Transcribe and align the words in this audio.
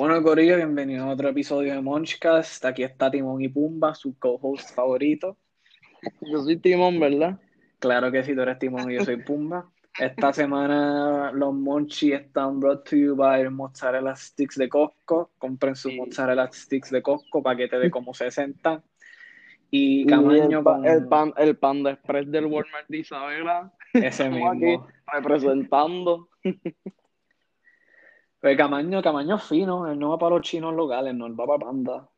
Bueno, 0.00 0.22
Corillo, 0.22 0.56
bienvenido 0.56 1.04
a 1.04 1.08
otro 1.10 1.28
episodio 1.28 1.74
de 1.74 1.80
Munchcast. 1.82 2.64
Aquí 2.64 2.82
está 2.82 3.10
Timón 3.10 3.42
y 3.42 3.48
Pumba, 3.50 3.94
su 3.94 4.18
co-host 4.18 4.74
favorito. 4.74 5.36
Yo 6.22 6.40
soy 6.42 6.56
Timón, 6.56 6.98
¿verdad? 6.98 7.38
Claro 7.80 8.10
que 8.10 8.24
sí, 8.24 8.34
tú 8.34 8.40
eres 8.40 8.58
Timón 8.58 8.90
y 8.90 8.94
yo 8.94 9.04
soy 9.04 9.18
Pumba. 9.18 9.70
Esta 9.98 10.32
semana 10.32 11.30
los 11.32 11.52
Monchi 11.52 12.14
están 12.14 12.60
brought 12.60 12.88
to 12.88 12.96
you 12.96 13.14
by 13.14 13.46
Mozzarella 13.50 14.16
Sticks 14.16 14.56
de 14.56 14.70
Costco. 14.70 15.32
Compren 15.36 15.76
sus 15.76 15.92
Sí. 15.92 15.98
Mozzarella 15.98 16.48
Sticks 16.50 16.90
de 16.90 17.02
Costco, 17.02 17.42
paquete 17.42 17.78
de 17.78 17.90
como 17.90 18.14
60. 18.14 18.82
Y 19.70 20.04
Y 20.04 20.06
Camaño 20.06 20.60
el, 20.60 20.64
pa- 20.64 20.76
con 20.76 20.86
el 20.86 21.08
pan, 21.08 21.34
el 21.36 21.56
pan 21.58 21.82
de 21.82 21.90
express 21.90 22.30
del 22.30 22.46
Walmart 22.46 22.88
de 22.88 22.96
Isabela, 23.00 23.70
ese 23.92 24.06
estamos 24.08 24.50
aquí 24.50 24.64
mismo. 24.64 24.86
representando. 25.12 26.28
Pues 28.40 28.56
Camaño, 28.56 29.02
Camaño 29.02 29.36
es 29.36 29.44
fino, 29.44 29.90
él 29.90 29.98
no 29.98 30.10
va 30.10 30.18
para 30.18 30.36
los 30.36 30.42
chinos 30.46 30.74
locales, 30.74 31.14
no, 31.14 31.26
él 31.26 31.38
va 31.38 31.46
para 31.46 31.58
Panda. 31.66 32.08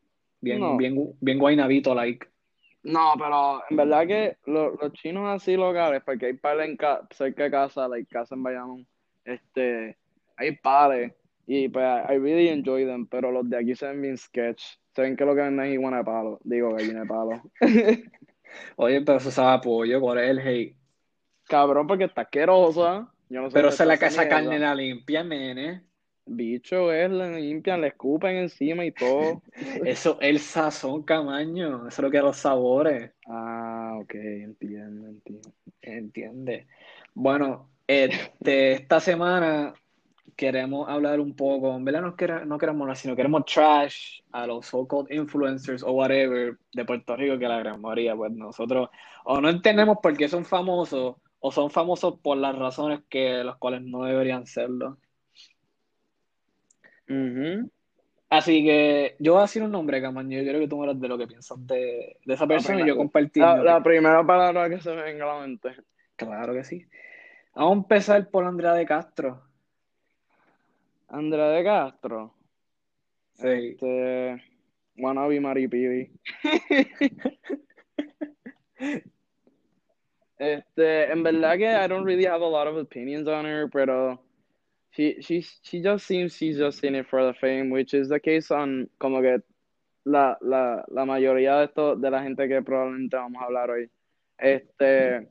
Bien, 0.40 0.60
No. 0.60 0.76
bien, 0.76 1.14
bien 1.20 1.38
guaynabito, 1.38 1.94
like. 1.94 2.28
No, 2.84 3.12
pero 3.16 3.62
en 3.70 3.76
verdad 3.76 4.06
que 4.06 4.36
lo- 4.46 4.72
los 4.74 4.92
chinos 4.92 5.28
así 5.28 5.56
locales, 5.56 6.02
porque 6.04 6.27
hay 6.27 6.32
pares 6.34 6.68
en 6.68 6.77
ca- 6.77 7.06
cerca 7.10 7.44
de 7.44 7.50
casa, 7.50 7.88
like 7.88 8.08
casa 8.12 8.34
en 8.34 8.42
Bayamón, 8.42 8.86
este, 9.24 9.96
hay 10.36 10.56
pares, 10.56 11.12
y 11.46 11.68
pues 11.68 11.84
I 12.08 12.18
really 12.18 12.48
enjoy 12.48 12.84
them, 12.86 13.06
pero 13.06 13.30
los 13.30 13.48
de 13.48 13.56
aquí 13.58 13.74
se 13.74 13.86
ven 13.86 14.02
bien 14.02 14.16
sketch. 14.16 14.62
Se 14.94 15.02
ven 15.02 15.16
que 15.16 15.24
lo 15.24 15.34
que 15.34 15.41
venden 15.42 15.66
es 15.66 15.72
iguana 15.74 15.98
de 15.98 16.04
palo, 16.04 16.38
digo 16.44 16.72
gallina 16.74 17.00
de 17.00 17.06
palo. 17.06 17.42
Oye, 18.77 19.00
pero 19.02 19.18
eso 19.18 19.30
sabe 19.30 19.56
a 19.56 19.60
pollo, 19.60 20.00
¿cuál 20.00 20.18
es 20.18 20.30
el 20.30 20.38
hate? 20.41 20.77
Cabrón, 21.48 21.86
porque 21.86 22.04
está 22.04 22.22
asquerosa. 22.22 23.12
Yo 23.28 23.41
no 23.41 23.50
sé 23.50 23.54
Pero 23.54 23.70
se 23.70 23.86
la 23.86 23.98
casa 23.98 24.28
carne 24.28 24.58
la 24.58 24.74
limpia, 24.74 25.24
nene. 25.24 25.84
Bicho, 26.24 26.92
es, 26.92 27.10
le 27.10 27.40
limpian, 27.40 27.80
le 27.80 27.88
escupen 27.88 28.36
encima 28.36 28.84
y 28.84 28.92
todo. 28.92 29.42
Eso, 29.84 30.18
el 30.20 30.38
sazón, 30.38 31.02
Camaño. 31.02 31.88
Eso 31.88 31.88
es 31.88 31.98
lo 31.98 32.10
que 32.10 32.20
los 32.20 32.36
sabores. 32.36 33.12
Ah, 33.27 33.94
ok, 34.00 34.14
entiendo, 34.14 35.08
entiendo. 35.08 35.52
¿Entiendes? 35.82 36.66
Bueno, 37.14 37.70
este, 37.86 38.72
esta 38.74 39.00
semana 39.00 39.74
queremos 40.36 40.88
hablar 40.88 41.20
un 41.20 41.36
poco, 41.36 41.74
en 41.77 41.84
verdad 41.84 42.02
no, 42.02 42.16
quere- 42.16 42.47
no 42.47 42.58
queremos 42.58 42.82
hablar, 42.82 42.97
sino 42.97 43.16
queremos 43.16 43.44
trash 43.47 44.20
a 44.32 44.47
los 44.47 44.66
so-called 44.66 45.10
influencers 45.12 45.82
o 45.82 45.92
whatever 45.92 46.58
de 46.72 46.84
Puerto 46.84 47.16
Rico, 47.16 47.38
que 47.38 47.48
la 47.48 47.58
gran 47.58 47.80
mayoría, 47.80 48.16
pues 48.16 48.32
nosotros 48.32 48.88
o 49.25 49.41
no 49.41 49.48
entendemos 49.50 49.98
por 50.02 50.16
qué 50.16 50.28
son 50.28 50.44
famosos 50.44 51.16
o 51.41 51.52
son 51.52 51.70
famosos 51.70 52.19
por 52.20 52.36
las 52.38 52.56
razones 52.58 53.00
que 53.10 53.44
las 53.44 53.56
cuales 53.58 53.82
no 53.82 54.04
deberían 54.04 54.47
serlo. 54.47 54.98
Ujú. 57.08 57.70
Así 58.31 58.64
que 58.64 59.17
yo 59.19 59.33
voy 59.33 59.41
a 59.41 59.42
decir 59.42 59.62
un 59.62 59.70
nombre, 59.70 60.00
Camaño, 60.00 60.39
yo 60.39 60.42
quiero 60.42 60.58
que 60.58 60.69
tú 60.69 60.78
me 60.78 60.84
hables 60.84 61.00
de 61.00 61.09
lo 61.09 61.19
que 61.19 61.27
piensas 61.27 61.67
de, 61.67 62.17
de 62.25 62.34
esa 62.34 62.47
persona 62.47 62.81
y 62.81 62.86
yo 62.86 62.97
compartir. 62.97 63.42
La, 63.42 63.83
primera 63.83 64.25
palabra 64.27 64.70
que 64.70 64.81
se 64.81 64.94
me 64.94 65.03
venga 65.03 65.25
a 65.31 65.34
la 65.34 65.47
mente. 65.47 65.77
Claro 66.17 66.55
que 66.55 66.64
sí. 66.64 66.86
Vamos 67.55 67.72
a 67.72 67.77
empezar 67.77 68.31
por 68.31 68.44
Andrea 68.44 68.72
de 68.72 68.86
Castro. 68.86 69.42
Andrea 71.09 71.48
de 71.48 71.64
Castro. 71.64 72.34
Sí. 73.34 73.48
Este. 73.48 74.42
Wannabe 74.97 75.41
Maripili. 75.41 76.11
Este, 80.39 81.12
en 81.12 81.22
verdad 81.22 81.56
que 81.56 81.70
I 81.70 81.87
don't 81.87 82.05
really 82.05 82.27
have 82.27 82.42
a 82.42 82.48
lot 82.48 82.66
of 82.66 82.77
opinions 82.77 83.28
on 83.28 83.47
her, 83.47 83.70
pero 83.70 84.20
she, 84.92 85.20
she, 85.20 85.44
she 85.62 85.82
just 85.82 86.06
seems 86.06 86.36
she's 86.36 86.58
just 86.58 86.84
in 86.84 86.94
it 86.94 87.06
for 87.08 87.24
the 87.24 87.34
fame, 87.34 87.70
which 87.70 87.94
is 87.94 88.08
the 88.08 88.20
case 88.20 88.50
on 88.50 88.88
como 88.98 89.20
que 89.22 89.42
la, 90.04 90.36
la, 90.40 90.84
la 90.88 91.04
mayoría 91.04 91.58
de 91.58 91.64
esto, 91.64 91.96
de 91.96 92.10
la 92.10 92.22
gente 92.22 92.48
que 92.48 92.62
probablemente 92.62 93.16
vamos 93.16 93.42
a 93.42 93.46
hablar 93.46 93.70
hoy. 93.70 93.88
Este, 94.38 95.26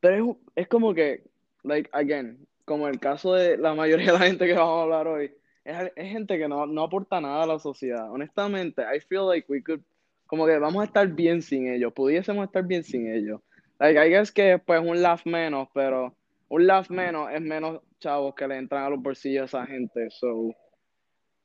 pero 0.00 0.30
es, 0.30 0.36
es 0.56 0.68
como 0.68 0.94
que, 0.94 1.24
like, 1.64 1.90
again, 1.92 2.46
como 2.64 2.88
el 2.88 2.98
caso 2.98 3.34
de 3.34 3.56
la 3.56 3.74
mayoría 3.74 4.12
de 4.12 4.18
la 4.18 4.26
gente 4.26 4.46
que 4.46 4.54
vamos 4.54 4.78
a 4.78 4.82
hablar 4.82 5.08
hoy, 5.08 5.32
es, 5.64 5.92
es 5.94 6.10
gente 6.10 6.38
que 6.38 6.48
no, 6.48 6.66
no 6.66 6.84
aporta 6.84 7.20
nada 7.20 7.42
a 7.42 7.46
la 7.46 7.58
sociedad. 7.58 8.10
Honestamente, 8.10 8.82
I 8.82 9.00
feel 9.00 9.26
like 9.26 9.46
we 9.48 9.60
could, 9.62 9.80
como 10.26 10.46
que 10.46 10.58
vamos 10.58 10.82
a 10.82 10.86
estar 10.86 11.06
bien 11.06 11.42
sin 11.42 11.68
ellos, 11.68 11.92
pudiésemos 11.92 12.46
estar 12.46 12.64
bien 12.64 12.82
sin 12.82 13.12
ellos. 13.12 13.40
Like, 13.78 13.98
I 13.98 14.08
guess 14.08 14.30
que 14.30 14.58
pues 14.58 14.80
un 14.80 15.02
laugh 15.02 15.26
menos, 15.26 15.68
pero 15.74 16.14
un 16.48 16.66
laugh 16.66 16.88
menos 16.88 17.30
es 17.32 17.40
menos 17.40 17.80
chavos 18.02 18.34
que 18.34 18.46
le 18.46 18.56
entran 18.56 18.84
a 18.84 18.90
los 18.90 19.00
bolsillos 19.00 19.54
a 19.54 19.62
esa 19.62 19.66
gente. 19.66 20.10
So, 20.10 20.52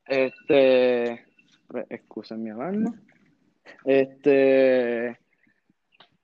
este, 0.06 1.24
excusen 1.88 2.42
mi 2.42 2.50
alarma. 2.50 3.00
Este, 3.84 5.16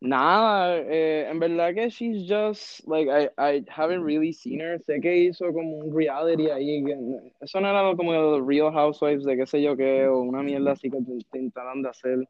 nada, 0.01 0.79
eh, 0.79 1.29
en 1.31 1.39
verdad 1.39 1.75
que 1.75 1.89
she's 1.89 2.29
just, 2.29 2.87
like, 2.89 3.09
I, 3.09 3.29
I 3.39 3.65
haven't 3.69 4.05
really 4.05 4.33
seen 4.33 4.61
her. 4.61 4.81
Sé 4.81 5.01
que 5.01 5.17
hizo 5.17 5.53
como 5.53 5.79
un 5.79 5.97
reality 5.97 6.51
ahí, 6.51 6.83
que 6.85 6.97
eso 7.41 7.61
no 7.61 7.69
era 7.69 7.95
como 7.97 8.13
los 8.13 8.47
Real 8.47 8.73
Housewives 8.73 9.25
de 9.25 9.37
qué 9.37 9.47
sé 9.47 9.63
yo 9.63 9.77
qué, 9.77 10.07
o 10.07 10.21
una 10.21 10.43
mierda 10.43 10.73
así 10.73 10.91
que 10.91 10.99
intentaron 10.99 11.83
de 11.83 11.89
hacer 11.91 12.29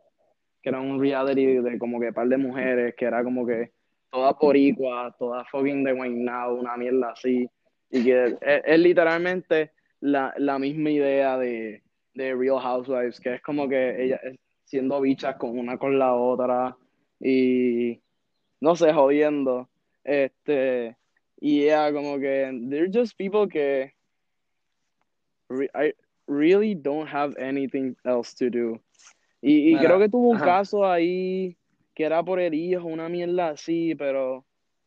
que 0.62 0.70
era 0.70 0.80
un 0.80 0.98
reality 0.98 1.58
de 1.58 1.78
como 1.78 2.00
que 2.00 2.12
par 2.12 2.26
de 2.26 2.38
mujeres, 2.38 2.94
que 2.96 3.04
era 3.04 3.22
como 3.22 3.46
que 3.46 3.70
todas 4.10 4.34
boricuas, 4.40 5.14
todas 5.18 5.46
fucking 5.50 5.84
de 5.84 5.92
Guaynabo, 5.92 6.54
una 6.54 6.76
mierda 6.78 7.10
así, 7.10 7.46
y 7.94 8.02
que 8.02 8.24
es, 8.24 8.34
es 8.64 8.78
literalmente 8.80 9.70
la, 10.00 10.34
la 10.36 10.58
misma 10.58 10.90
idea 10.90 11.38
de, 11.38 11.80
de 12.14 12.34
Real 12.34 12.58
Housewives, 12.58 13.20
que 13.20 13.34
es 13.34 13.40
como 13.42 13.68
que 13.68 14.02
ellas 14.02 14.20
siendo 14.64 15.00
bichas 15.00 15.36
con 15.36 15.56
una 15.56 15.78
con 15.78 15.96
la 15.96 16.12
otra, 16.14 16.76
y 17.20 18.00
no 18.60 18.74
sé, 18.74 18.92
jodiendo, 18.92 19.68
este, 20.02 20.96
y 21.40 21.66
ya 21.66 21.92
como 21.92 22.18
que 22.18 22.50
they're 22.68 22.90
just 22.92 23.16
people 23.16 23.48
que 23.48 23.92
re- 25.48 25.70
I 25.74 25.94
really 26.26 26.74
don't 26.74 27.08
have 27.08 27.36
anything 27.38 27.94
else 28.04 28.34
to 28.36 28.50
do. 28.50 28.80
Y, 29.40 29.68
y 29.68 29.76
Mira, 29.76 29.86
creo 29.86 29.98
que 30.00 30.08
tuvo 30.08 30.30
un 30.30 30.36
ajá. 30.36 30.44
caso 30.46 30.84
ahí 30.84 31.56
que 31.94 32.02
era 32.04 32.24
por 32.24 32.40
el 32.40 32.54
hijo, 32.54 32.86
una 32.88 33.08
mierda 33.08 33.50
así, 33.50 33.94
pero 33.94 34.44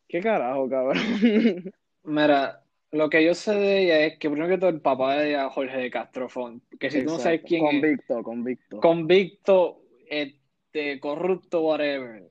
qué 0.10 0.20
carajo, 0.20 0.68
cabrón. 0.68 0.98
Mira, 2.04 2.62
lo 2.98 3.10
que 3.10 3.24
yo 3.24 3.34
sé 3.34 3.54
de 3.56 3.84
ella 3.84 4.00
es 4.02 4.18
que 4.18 4.30
primero 4.30 4.50
que 4.50 4.58
todo 4.58 4.70
el 4.70 4.82
papá 4.82 5.16
de 5.18 5.30
ella, 5.30 5.50
Jorge 5.50 5.78
de 5.78 5.90
Castrofón, 5.92 6.62
que 6.80 6.90
si 6.92 7.04
tú 7.04 7.12
no 7.12 7.20
sabes 7.20 7.42
quién 7.46 7.66
es, 7.66 7.72
Convicto, 7.72 8.24
convicto. 8.24 8.80
convicto, 8.82 9.82
este, 10.10 11.00
corrupto, 11.00 11.62
whatever. 11.62 12.24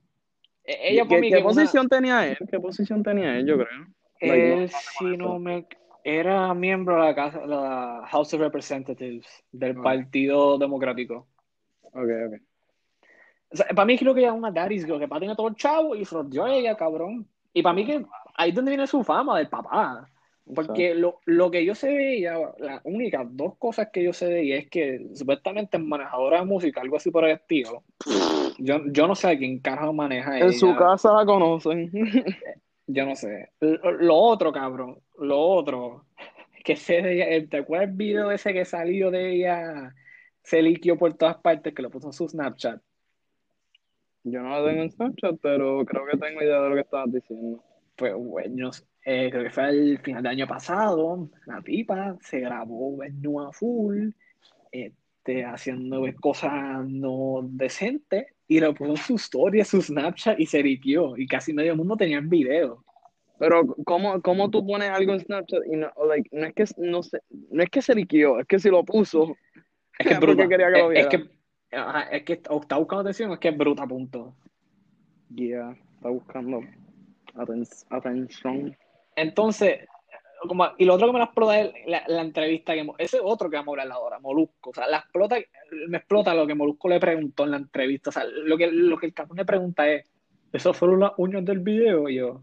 E- 0.63 0.89
Ella 0.91 1.03
¿Qué, 1.03 1.09
para 1.09 1.21
mí 1.21 1.27
qué 1.29 1.33
que 1.33 1.39
es 1.39 1.45
una- 1.45 1.53
posición 1.53 1.87
tenía 1.89 2.27
él? 2.27 2.37
¿Qué 2.49 2.59
posición 2.59 3.03
tenía 3.03 3.37
él, 3.37 3.47
yo 3.47 3.55
creo? 3.57 3.87
Like, 4.21 4.47
no- 4.49 4.61
él, 4.61 4.69
si 4.69 5.17
no 5.17 5.39
me, 5.39 5.65
era 6.03 6.53
miembro 6.53 6.95
de 6.95 7.01
la, 7.01 7.15
casa, 7.15 7.45
la 7.45 8.03
House 8.07 8.33
of 8.33 8.41
Representatives 8.41 9.27
del. 9.51 9.75
Partido 9.75 10.57
Democrático. 10.57 11.27
Ok, 11.83 11.95
ok. 12.27 12.41
O 13.49 13.55
sea, 13.55 13.65
para 13.67 13.85
mí 13.85 13.97
creo 13.97 14.13
que 14.13 14.19
ella 14.21 14.29
es 14.29 14.35
una 14.35 14.51
daddy's 14.51 14.85
girl, 14.85 14.99
que 14.99 15.07
para 15.07 15.19
tenía 15.21 15.35
todo 15.35 15.47
el 15.47 15.55
chavo 15.55 15.95
y 15.95 16.05
dio 16.29 16.43
a 16.43 16.53
ella, 16.53 16.75
cabrón. 16.75 17.27
Y 17.53 17.61
para 17.61 17.73
mí 17.73 17.85
que 17.85 18.05
ahí 18.35 18.49
es 18.49 18.55
donde 18.55 18.71
viene 18.71 18.85
su 18.87 19.03
fama 19.03 19.37
del 19.37 19.47
papá. 19.47 20.07
Porque 20.53 20.95
lo, 20.95 21.19
lo 21.25 21.51
que 21.51 21.65
yo 21.65 21.75
sé 21.75 21.89
de 21.89 22.17
ella, 22.17 22.37
las 22.59 22.81
únicas 22.85 23.25
dos 23.31 23.57
cosas 23.57 23.89
que 23.91 24.03
yo 24.03 24.13
sé 24.13 24.27
de 24.27 24.41
ella 24.41 24.57
es 24.57 24.69
que 24.69 25.07
supuestamente 25.13 25.77
es 25.77 25.83
manejadora 25.83 26.39
de 26.39 26.45
música, 26.45 26.81
algo 26.81 26.97
así 26.97 27.11
por 27.11 27.25
el 27.25 27.31
estilo. 27.31 27.83
Yo, 28.57 28.81
yo 28.87 29.07
no 29.07 29.15
sé 29.15 29.27
a 29.29 29.37
quién 29.37 29.59
carajo 29.59 29.93
maneja 29.93 30.39
En 30.39 30.53
su 30.53 30.67
ella. 30.67 30.77
casa 30.77 31.13
la 31.13 31.25
conocen. 31.25 31.91
Yo 32.89 33.05
no 33.05 33.15
sé. 33.17 33.49
Lo, 33.59 33.91
lo 33.91 34.15
otro, 34.15 34.53
cabrón, 34.53 34.99
lo 35.19 35.37
otro, 35.39 36.05
que 36.63 36.77
sé 36.77 37.01
de 37.01 37.15
ella, 37.15 37.49
¿te 37.49 37.57
acuerdas 37.57 37.89
el 37.89 37.95
video 37.95 38.31
ese 38.31 38.53
que 38.53 38.63
salió 38.63 39.11
de 39.11 39.33
ella? 39.35 39.93
Se 40.41 40.61
liquió 40.61 40.97
por 40.97 41.13
todas 41.15 41.35
partes, 41.37 41.73
que 41.73 41.81
lo 41.81 41.89
puso 41.89 42.07
en 42.07 42.13
su 42.13 42.29
Snapchat. 42.29 42.81
Yo 44.23 44.41
no 44.41 44.49
la 44.49 44.69
tengo 44.69 44.83
en 44.83 44.91
Snapchat, 44.91 45.35
pero 45.41 45.85
creo 45.85 46.05
que 46.05 46.17
tengo 46.17 46.41
idea 46.41 46.61
de 46.61 46.69
lo 46.69 46.75
que 46.75 46.81
estabas 46.81 47.11
diciendo. 47.11 47.61
Pues 47.97 48.13
bueno, 48.15 48.71
eh, 49.09 49.29
creo 49.31 49.43
que 49.45 49.49
fue 49.51 49.63
al 49.63 49.99
final 49.99 50.21
del 50.21 50.31
año 50.33 50.47
pasado, 50.47 51.29
la 51.45 51.61
tipa 51.61 52.17
se 52.19 52.41
grabó 52.41 52.97
desnuda 53.01 53.53
full, 53.53 54.09
este, 54.69 55.45
haciendo 55.45 56.01
pues, 56.01 56.15
cosas 56.19 56.85
no 56.85 57.39
decentes, 57.43 58.25
y 58.49 58.59
lo 58.59 58.73
puso 58.73 59.13
en 59.13 59.17
su 59.17 59.49
en 59.53 59.63
su 59.65 59.81
Snapchat, 59.81 60.37
y 60.37 60.45
se 60.45 60.61
ripió, 60.61 61.15
y 61.15 61.25
casi 61.25 61.53
medio 61.53 61.73
mundo 61.77 61.95
tenía 61.95 62.17
el 62.17 62.27
video. 62.27 62.83
Pero 63.39 63.65
¿cómo, 63.85 64.21
cómo 64.21 64.49
tú 64.49 64.67
pones 64.67 64.89
algo 64.89 65.13
en 65.13 65.21
Snapchat 65.21 65.61
y 65.71 65.77
no, 65.77 65.89
o, 65.95 66.05
like, 66.05 66.29
no 66.33 66.45
es 66.45 66.53
que 66.53 66.65
no 66.77 67.01
sé, 67.01 67.21
no 67.51 67.63
es 67.63 67.69
que 67.69 67.81
se 67.81 67.95
liquió, 67.95 68.41
es 68.41 68.45
que 68.45 68.59
si 68.59 68.69
lo 68.69 68.83
puso, 68.83 69.37
Es 69.99 70.05
que 70.05 70.13
es 70.15 70.19
bruta. 70.19 70.49
quería 70.49 70.67
que 70.67 70.79
lo 70.79 70.91
Es, 70.91 71.07
que, 71.07 71.29
ajá, 71.71 72.01
es 72.09 72.23
que 72.23 72.33
está 72.33 72.53
está 72.53 72.75
buscando 72.77 73.01
atención, 73.03 73.31
es 73.31 73.39
que 73.39 73.47
es 73.47 73.57
bruta, 73.57 73.87
punto. 73.87 74.35
yeah, 75.33 75.77
está 75.95 76.09
buscando 76.09 76.59
aten- 77.35 77.85
atención. 77.89 78.75
Entonces, 79.17 79.79
como, 80.47 80.67
y 80.77 80.85
lo 80.85 80.93
otro 80.93 81.07
que 81.07 81.13
me 81.13 81.19
la 81.19 81.25
explota 81.25 81.59
es 81.59 81.73
la, 81.87 82.03
la 82.07 82.21
entrevista 82.21 82.73
que 82.73 82.87
ese 82.99 83.19
otro 83.21 83.49
que 83.49 83.57
vamos 83.57 83.77
a 83.77 83.81
hablar 83.81 83.97
ahora, 83.97 84.19
Molusco. 84.19 84.69
O 84.69 84.73
sea, 84.73 84.87
la 84.87 84.97
explota, 84.97 85.37
me 85.89 85.97
explota 85.97 86.35
lo 86.35 86.45
que 86.45 86.53
Molusco 86.53 86.87
le 86.87 86.99
preguntó 86.99 87.43
en 87.43 87.51
la 87.51 87.57
entrevista. 87.57 88.11
O 88.11 88.13
sea, 88.13 88.23
lo 88.25 88.57
que, 88.57 88.71
lo 88.71 88.97
que 88.97 89.07
el 89.07 89.13
cabrón 89.13 89.37
le 89.37 89.45
pregunta 89.45 89.89
es, 89.89 90.05
¿esos 90.53 90.77
fueron 90.77 90.99
las 90.99 91.13
uñas 91.17 91.43
del 91.43 91.59
video? 91.59 92.07
Y 92.07 92.15
yo, 92.17 92.41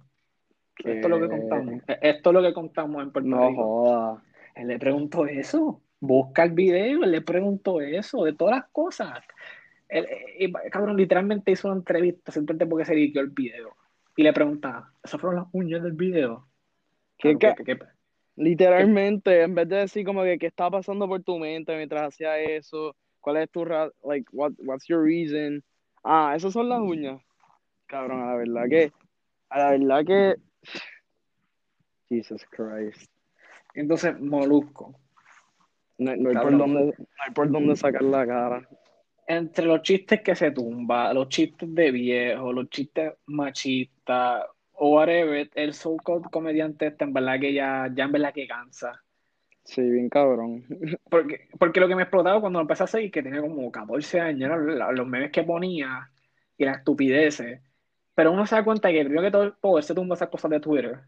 esto 0.78 1.06
es 1.06 1.08
lo 1.08 1.20
que 1.20 1.28
contamos. 1.28 1.82
Esto 1.86 2.30
es 2.30 2.34
lo 2.34 2.42
que 2.42 2.52
contamos 2.52 3.02
en 3.02 3.12
Puerto 3.12 3.30
No 3.30 3.48
Rico. 3.48 3.62
joda. 3.62 4.22
Él 4.56 4.68
le 4.68 4.78
preguntó 4.78 5.26
eso. 5.26 5.80
Busca 6.00 6.42
el 6.42 6.50
video, 6.50 7.04
él 7.04 7.12
le 7.12 7.22
preguntó 7.22 7.80
eso, 7.80 8.24
de 8.24 8.34
todas 8.34 8.56
las 8.56 8.66
cosas. 8.70 9.20
Él, 9.88 10.06
y, 10.38 10.52
cabrón, 10.52 10.96
literalmente 10.96 11.52
hizo 11.52 11.68
una 11.68 11.78
entrevista 11.78 12.32
simplemente 12.32 12.66
porque 12.66 12.84
se 12.84 12.94
liqueó 12.94 13.22
el 13.22 13.30
video. 13.30 13.76
Y 14.16 14.22
le 14.22 14.32
preguntaba, 14.32 14.92
¿esas 15.02 15.20
fueron 15.20 15.40
las 15.40 15.48
uñas 15.52 15.82
del 15.82 15.92
video? 15.92 16.46
¿Qué, 17.24 17.38
Cabrón, 17.38 17.38
ca- 17.38 17.64
¿qué- 17.64 17.76
qué- 17.78 17.84
Literalmente, 18.36 19.42
en 19.42 19.54
vez 19.54 19.68
de 19.68 19.76
decir 19.76 20.04
como 20.04 20.22
que 20.24 20.38
qué 20.38 20.46
está 20.46 20.70
pasando 20.70 21.08
por 21.08 21.22
tu 21.22 21.38
mente 21.38 21.74
mientras 21.76 22.02
hacía 22.02 22.38
eso, 22.38 22.94
cuál 23.20 23.38
es 23.38 23.50
tu 23.50 23.64
ra- 23.64 23.90
like 24.04 24.26
what 24.32 24.52
what's 24.58 24.86
your 24.88 25.02
reason? 25.02 25.62
Ah, 26.02 26.34
esas 26.36 26.52
son 26.52 26.68
las 26.68 26.80
uñas. 26.80 27.22
Cabrón, 27.86 28.20
a 28.22 28.26
la 28.32 28.36
verdad 28.36 28.68
que 28.68 28.92
a 29.48 29.58
la 29.58 29.70
verdad 29.70 30.04
que 30.04 30.36
Jesus 32.08 32.44
Christ. 32.50 33.10
Entonces, 33.74 34.20
Molusco. 34.20 34.94
No, 35.96 36.14
no 36.16 36.28
hay 36.30 36.36
por 36.36 36.58
dónde 36.58 36.86
no 36.86 37.04
hay 37.24 37.32
por 37.32 37.50
dónde 37.50 37.76
sacar 37.76 38.02
la 38.02 38.26
cara. 38.26 38.68
Entre 39.26 39.64
los 39.64 39.80
chistes 39.80 40.20
que 40.20 40.34
se 40.34 40.50
tumba, 40.50 41.14
los 41.14 41.28
chistes 41.28 41.72
de 41.74 41.90
viejo, 41.90 42.52
los 42.52 42.68
chistes 42.68 43.14
machistas, 43.26 44.44
o 44.74 44.90
whatever, 44.96 45.50
el 45.54 45.74
so-called 45.74 46.24
comediante 46.30 46.88
este, 46.88 47.04
en 47.04 47.12
verdad 47.12 47.40
que 47.40 47.52
ya, 47.54 47.90
ya 47.94 48.04
en 48.04 48.12
verdad 48.12 48.32
que 48.34 48.46
cansa. 48.46 49.02
Sí, 49.64 49.82
bien 49.82 50.08
cabrón. 50.10 50.64
Porque, 51.10 51.48
porque 51.58 51.80
lo 51.80 51.88
que 51.88 51.96
me 51.96 52.02
explotaba 52.02 52.40
cuando 52.40 52.58
lo 52.58 52.62
empecé 52.64 52.84
a 52.84 52.86
seguir, 52.86 53.10
que 53.10 53.22
tenía 53.22 53.40
como 53.40 53.70
14 53.72 54.20
años, 54.20 54.50
la- 54.66 54.92
los 54.92 55.06
memes 55.06 55.30
que 55.30 55.42
ponía 55.42 56.10
y 56.58 56.64
las 56.64 56.78
estupideces. 56.78 57.60
Pero 58.14 58.32
uno 58.32 58.46
se 58.46 58.56
da 58.56 58.64
cuenta 58.64 58.90
que 58.92 59.00
primero 59.04 59.22
que 59.22 59.30
todo, 59.30 59.52
todo 59.54 59.78
él 59.78 59.84
se 59.84 59.94
tumba 59.94 60.14
esas 60.16 60.28
cosas 60.28 60.50
de 60.50 60.60
Twitter. 60.60 61.00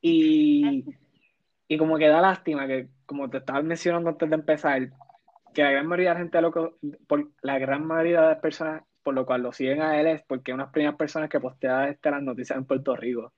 Y, 0.00 0.84
y 1.68 1.78
como 1.78 1.98
que 1.98 2.08
da 2.08 2.20
lástima 2.20 2.66
que, 2.66 2.88
como 3.06 3.30
te 3.30 3.38
estaba 3.38 3.62
mencionando 3.62 4.10
antes 4.10 4.28
de 4.30 4.36
empezar, 4.36 4.90
que 5.54 5.62
la 5.62 5.70
gran 5.72 5.86
mayoría 5.86 6.10
de 6.10 6.14
la 6.14 6.20
gente, 6.20 6.42
lo 6.42 6.52
que, 6.52 6.70
por, 7.06 7.30
la 7.42 7.58
gran 7.58 7.86
mayoría 7.86 8.20
de 8.22 8.28
las 8.28 8.38
personas 8.40 8.82
por 9.08 9.14
lo 9.14 9.24
cual 9.24 9.40
lo 9.42 9.52
siguen 9.52 9.80
a 9.80 9.98
él 9.98 10.06
es 10.06 10.22
porque 10.24 10.50
es 10.50 10.54
una 10.54 10.64
de 10.64 10.66
las 10.66 10.72
primeras 10.74 10.96
personas 10.96 11.30
que 11.30 11.40
postea 11.40 11.88
este, 11.88 12.10
las 12.10 12.22
noticias 12.22 12.58
en 12.58 12.66
Puerto 12.66 12.94
Rico. 12.94 13.22
O 13.22 13.32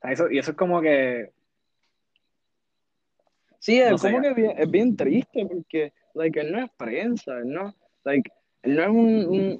sea, 0.00 0.10
eso, 0.10 0.28
y 0.28 0.38
eso 0.38 0.50
es 0.50 0.56
como 0.56 0.80
que 0.80 1.30
Sí, 3.60 3.80
es 3.80 3.92
No 3.92 3.98
sé. 3.98 4.10
como 4.10 4.22
que 4.24 4.34
bien- 4.34 4.54
es 4.58 4.68
bien 4.68 4.96
triste 4.96 5.46
porque, 5.46 5.92
like, 6.14 6.40
él 6.40 6.50
no 6.50 6.58
es 6.64 6.70
prensa, 6.76 7.38
él 7.38 7.48
no, 7.52 7.72
like, 8.02 8.28
él 8.62 8.74
no 8.74 8.82
es 8.82 8.88
un, 8.88 9.24
un, 9.26 9.56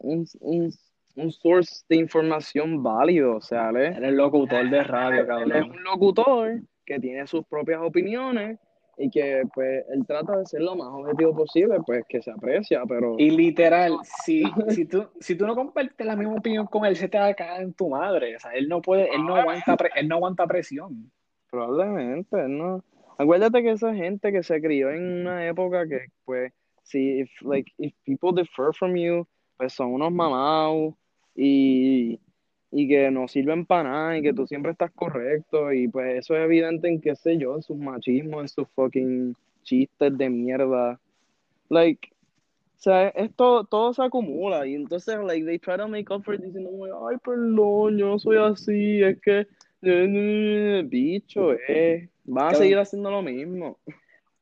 un, 0.00 0.28
un, 0.40 0.72
un, 1.16 1.30
source 1.32 1.84
de 1.90 1.96
información 1.96 2.82
válido, 2.82 3.36
o 3.36 3.40
sea, 3.42 3.68
él 3.68 3.76
es, 3.76 3.98
es 3.98 4.12
locutor 4.14 4.70
de 4.70 4.82
radio, 4.84 5.20
él 5.20 5.20
es 5.20 5.28
cabrón. 5.28 5.70
un 5.70 5.84
locutor 5.84 6.60
que 6.86 6.98
tiene 6.98 7.26
sus 7.26 7.44
propias 7.44 7.80
opiniones 7.82 8.58
y 8.96 9.10
que, 9.10 9.42
pues, 9.54 9.84
él 9.90 10.06
trata 10.06 10.38
de 10.38 10.46
ser 10.46 10.62
lo 10.62 10.76
más 10.76 10.88
objetivo 10.88 11.34
posible, 11.34 11.78
pues, 11.86 12.04
que 12.08 12.22
se 12.22 12.30
aprecia, 12.30 12.82
pero... 12.88 13.16
Y 13.18 13.30
literal, 13.30 13.96
si, 14.24 14.44
si, 14.68 14.84
tú, 14.84 15.06
si 15.20 15.36
tú 15.36 15.46
no 15.46 15.54
compartes 15.54 16.06
la 16.06 16.16
misma 16.16 16.34
opinión 16.34 16.66
con 16.66 16.84
él, 16.84 16.96
se 16.96 17.08
te 17.08 17.18
va 17.18 17.26
a 17.26 17.34
caer 17.34 17.62
en 17.62 17.72
tu 17.74 17.88
madre. 17.88 18.36
O 18.36 18.38
sea, 18.38 18.52
él 18.52 18.68
no 18.68 18.80
puede, 18.80 19.14
él 19.14 19.24
no 19.24 19.36
aguanta, 19.36 19.76
él 19.96 20.08
no 20.08 20.16
aguanta 20.16 20.46
presión. 20.46 21.10
Probablemente, 21.50 22.48
¿no? 22.48 22.84
Acuérdate 23.18 23.62
que 23.62 23.70
esa 23.70 23.94
gente 23.94 24.32
que 24.32 24.42
se 24.42 24.60
crió 24.60 24.90
en 24.90 25.20
una 25.20 25.46
época 25.46 25.86
que, 25.86 26.06
pues, 26.24 26.52
si, 26.82 27.20
if, 27.20 27.30
like, 27.42 27.72
if 27.78 27.94
people 28.04 28.32
differ 28.34 28.72
from 28.72 28.96
you, 28.96 29.26
pues 29.56 29.72
son 29.72 29.94
unos 29.94 30.12
mamados 30.12 30.94
y, 31.34 32.20
y 32.76 32.88
que 32.88 33.08
no 33.12 33.28
sirven 33.28 33.64
para 33.64 33.88
nada 33.88 34.18
y 34.18 34.22
que 34.22 34.34
tú 34.34 34.48
siempre 34.48 34.72
estás 34.72 34.90
correcto 34.90 35.72
y 35.72 35.86
pues 35.86 36.18
eso 36.18 36.36
es 36.36 36.44
evidente 36.44 36.88
en, 36.88 37.00
qué 37.00 37.14
sé 37.14 37.38
yo, 37.38 37.54
en 37.54 37.62
sus 37.62 37.76
machismos, 37.76 38.42
en 38.42 38.48
sus 38.48 38.68
fucking 38.74 39.36
chistes 39.62 40.18
de 40.18 40.28
mierda. 40.28 40.98
Like, 41.68 42.08
o 42.10 42.82
sea, 42.82 43.08
esto 43.10 43.64
todo 43.64 43.94
se 43.94 44.02
acumula 44.02 44.66
y 44.66 44.74
entonces, 44.74 45.16
like, 45.24 45.46
they 45.46 45.60
try 45.60 45.76
to 45.76 45.86
make 45.86 46.12
up 46.12 46.24
for 46.24 46.34
it 46.34 46.40
diciendo, 46.40 46.68
ay, 47.08 47.16
perdón, 47.24 47.96
yo 47.96 48.08
no 48.08 48.18
soy 48.18 48.38
así, 48.38 49.04
es 49.04 49.20
que, 49.20 49.46
eh, 49.82 50.82
bicho, 50.84 51.52
eh, 51.68 52.08
van 52.24 52.48
a 52.48 52.54
seguir 52.54 52.78
haciendo 52.78 53.08
lo 53.08 53.22
mismo. 53.22 53.78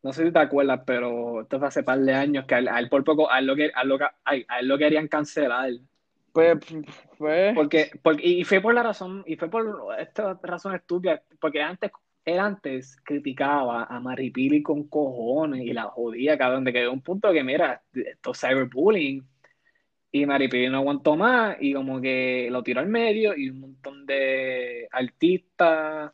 No 0.03 0.13
sé 0.15 0.25
si 0.25 0.33
te 0.33 0.39
acuerdas, 0.39 0.81
pero 0.87 1.43
esto 1.43 1.59
fue 1.59 1.69
hace 1.69 1.83
par 1.83 2.01
de 2.01 2.15
años 2.15 2.47
que 2.47 2.55
a 2.55 2.59
él, 2.61 2.69
a 2.69 2.79
él 2.79 2.89
por 2.89 3.05
poco, 3.05 3.31
a 3.31 3.41
él 3.41 3.47
lo, 3.47 3.55
que, 3.55 3.71
a 3.75 3.83
él 3.83 3.89
lo, 3.89 3.99
a 4.25 4.61
él 4.61 4.69
lo 4.69 4.79
querían 4.79 5.07
cancelar. 5.07 5.73
Pues, 6.33 6.59
pues, 7.19 7.55
Porque, 7.55 7.91
porque, 8.03 8.27
y 8.27 8.45
fue 8.45 8.61
por 8.63 8.75
la 8.75 8.83
razón, 8.83 9.23
y 9.27 9.37
fue 9.37 9.51
por 9.51 9.95
esta 9.99 10.39
razón 10.43 10.75
estúpida, 10.75 11.23
porque 11.39 11.61
antes, 11.61 11.91
él 12.25 12.39
antes 12.39 12.97
criticaba 13.05 13.85
a 13.85 14.01
Maripili 14.01 14.63
con 14.63 14.89
cojones 14.89 15.63
y 15.63 15.73
la 15.75 15.85
jodía, 15.85 16.39
cabrón, 16.39 16.65
de 16.65 16.73
que 16.73 16.89
un 16.89 17.03
punto 17.03 17.33
que, 17.33 17.45
mira, 17.45 17.83
esto 17.93 18.33
es 18.33 18.41
cyberbullying, 18.41 19.29
y 20.13 20.27
Maripili 20.27 20.69
no 20.71 20.79
aguantó 20.79 21.17
más, 21.17 21.57
y 21.61 21.75
como 21.75 22.01
que 22.01 22.49
lo 22.51 22.63
tiró 22.63 22.81
al 22.81 22.89
medio, 22.89 23.37
y 23.37 23.51
un 23.51 23.61
montón 23.61 24.07
de 24.07 24.89
artistas 24.91 26.13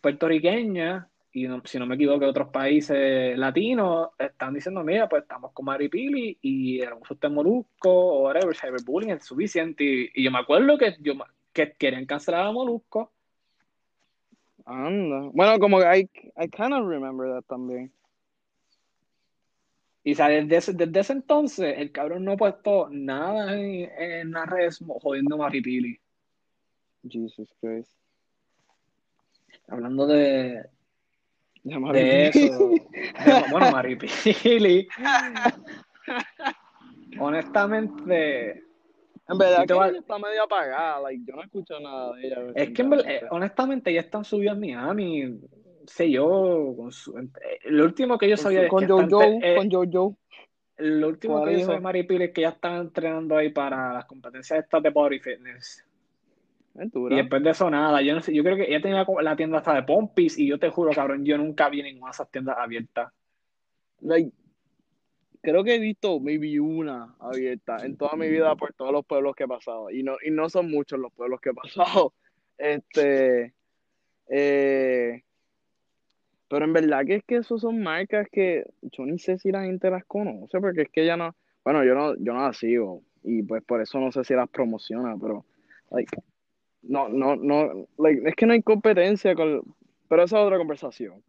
puertorriqueñas, 0.00 1.06
y 1.32 1.48
no- 1.48 1.62
si 1.64 1.78
no 1.78 1.86
me 1.86 1.94
equivoco, 1.94 2.26
otros 2.26 2.48
países 2.48 3.36
latinos, 3.38 4.10
están 4.18 4.54
diciendo, 4.54 4.82
mira, 4.84 5.08
pues 5.08 5.22
estamos 5.22 5.52
con 5.52 5.64
Maripili, 5.66 6.38
y 6.42 6.80
el 6.80 6.88
abuso 6.88 7.14
de 7.14 7.28
Molusco, 7.28 7.90
o 7.90 8.22
whatever, 8.24 8.54
cyberbullying 8.56 9.12
es 9.12 9.24
suficiente, 9.24 9.84
y, 9.84 10.10
y 10.14 10.24
yo 10.24 10.30
me 10.30 10.38
acuerdo 10.38 10.76
que, 10.78 10.96
yo, 11.00 11.14
que 11.52 11.72
querían 11.72 12.06
cancelar 12.06 12.46
a 12.46 12.52
Molusco, 12.52 13.12
anda. 14.64 15.30
Bueno, 15.32 15.58
como 15.58 15.78
que 15.80 15.98
I, 15.98 16.10
I 16.36 16.48
kind 16.48 16.72
of 16.72 16.86
remember 16.86 17.28
that 17.28 17.44
también. 17.44 17.92
Y 20.04 20.12
o 20.12 20.16
sea, 20.16 20.28
desde 20.28 20.56
ese, 20.56 20.72
desde 20.72 21.00
ese 21.00 21.12
entonces, 21.12 21.74
el 21.78 21.92
cabrón 21.92 22.24
no 22.24 22.32
ha 22.32 22.36
puesto 22.36 22.88
nada 22.90 23.54
en, 23.54 23.90
en 23.98 24.30
las 24.32 24.48
redes 24.48 24.84
jodiendo 25.00 25.36
a 25.36 25.38
Maripili. 25.38 25.98
Jesus 27.08 27.52
Christ. 27.60 27.90
Hablando 29.68 30.06
de, 30.06 30.64
De 31.64 31.78
me 31.80 32.28
eso. 32.28 32.68
de- 32.68 33.44
bueno, 33.50 33.70
Maripili. 33.72 34.88
Honestamente, 37.18 38.64
En 39.28 39.38
verdad 39.38 39.60
te 39.60 39.66
que 39.68 39.74
va- 39.74 39.88
ella 39.88 39.98
está 40.00 40.18
medio 40.18 40.42
apagada, 40.42 41.00
like, 41.02 41.22
yo 41.24 41.36
no 41.36 41.42
escucho 41.42 41.78
nada 41.80 42.14
de 42.14 42.26
ella. 42.26 42.38
es 42.54 42.70
que 42.70 42.82
en 42.82 42.90
ver- 42.90 43.04
eh, 43.08 43.22
honestamente 43.30 43.90
ella 43.90 44.00
está 44.00 44.18
en 44.18 44.24
su 44.24 44.38
vida 44.38 44.52
en 44.52 44.60
Miami. 44.60 45.40
Sé 45.86 46.10
yo, 46.10 46.74
con 46.76 46.92
su- 46.92 47.16
eh, 47.18 47.30
lo 47.64 47.84
último 47.84 48.18
que 48.18 48.28
yo 48.28 48.36
Con, 48.36 48.42
sabía 48.44 48.58
su- 48.60 48.64
es 48.64 48.70
con 48.70 48.80
que 48.86 48.92
Jojo, 48.92 49.02
entre- 49.22 49.52
eh, 49.52 49.56
con 49.56 49.70
Jojo. 49.70 50.16
lo 50.78 51.08
último 51.08 51.34
¿Cuál 51.38 51.48
que 51.48 51.54
yo 51.54 51.60
sabía 51.66 51.74
de 51.76 51.80
Maripili 51.82 52.24
es 52.24 52.30
que 52.32 52.40
ella 52.40 52.50
estaba 52.50 52.78
entrenando 52.78 53.36
ahí 53.36 53.50
para 53.50 53.92
las 53.94 54.04
competencias 54.06 54.58
estas 54.64 54.82
de 54.82 54.90
body 54.90 55.18
fitness. 55.20 55.84
Y 56.74 57.16
después 57.16 57.42
de 57.42 57.50
eso 57.50 57.70
nada, 57.70 58.00
yo 58.02 58.14
no 58.14 58.22
sé, 58.22 58.34
yo 58.34 58.42
creo 58.42 58.56
que 58.56 58.64
ella 58.64 58.80
tenía 58.80 59.06
la 59.22 59.36
tienda 59.36 59.58
hasta 59.58 59.74
de 59.74 59.82
Pompis 59.82 60.38
y 60.38 60.46
yo 60.46 60.58
te 60.58 60.70
juro, 60.70 60.90
cabrón, 60.92 61.24
yo 61.24 61.36
nunca 61.36 61.68
vi 61.68 61.82
ninguna 61.82 62.10
de 62.10 62.12
esas 62.12 62.30
tiendas 62.30 62.56
abiertas. 62.58 63.12
Like, 64.00 64.32
creo 65.42 65.64
que 65.64 65.74
he 65.74 65.78
visto 65.78 66.18
maybe 66.20 66.58
una 66.60 67.14
abierta 67.18 67.84
en 67.84 67.96
toda 67.96 68.16
mi 68.16 68.28
vida 68.28 68.54
por 68.56 68.72
todos 68.72 68.92
los 68.92 69.04
pueblos 69.04 69.34
que 69.36 69.44
he 69.44 69.48
pasado. 69.48 69.90
Y 69.90 70.02
no, 70.02 70.16
y 70.24 70.30
no 70.30 70.48
son 70.48 70.70
muchos 70.70 70.98
los 70.98 71.12
pueblos 71.12 71.40
que 71.40 71.50
he 71.50 71.54
pasado. 71.54 72.14
Este, 72.58 73.54
eh, 74.28 75.24
pero 76.46 76.64
en 76.64 76.72
verdad 76.72 77.04
que 77.04 77.16
es 77.16 77.24
que 77.24 77.36
esos 77.36 77.62
son 77.62 77.82
marcas 77.82 78.28
que 78.30 78.64
yo 78.82 79.04
ni 79.04 79.18
sé 79.18 79.38
si 79.38 79.50
la 79.50 79.64
gente 79.64 79.90
las 79.90 80.04
conoce, 80.04 80.60
porque 80.60 80.82
es 80.82 80.90
que 80.90 81.04
ya 81.04 81.16
no, 81.16 81.34
bueno, 81.64 81.82
yo 81.82 81.94
no, 81.94 82.14
yo 82.14 82.34
no 82.34 82.42
las 82.42 82.58
sigo. 82.58 83.02
Y 83.24 83.42
pues 83.42 83.64
por 83.64 83.80
eso 83.80 83.98
no 83.98 84.12
sé 84.12 84.22
si 84.22 84.34
las 84.34 84.48
promociona, 84.48 85.16
pero 85.20 85.44
like, 85.90 86.16
no, 86.82 87.08
no, 87.08 87.36
no, 87.36 87.86
like, 87.98 88.28
es 88.28 88.34
que 88.34 88.46
no 88.46 88.52
hay 88.52 88.62
competencia 88.62 89.34
con, 89.34 89.62
pero 90.08 90.24
esa 90.24 90.38
es 90.40 90.44
otra 90.46 90.58
conversación. 90.58 91.22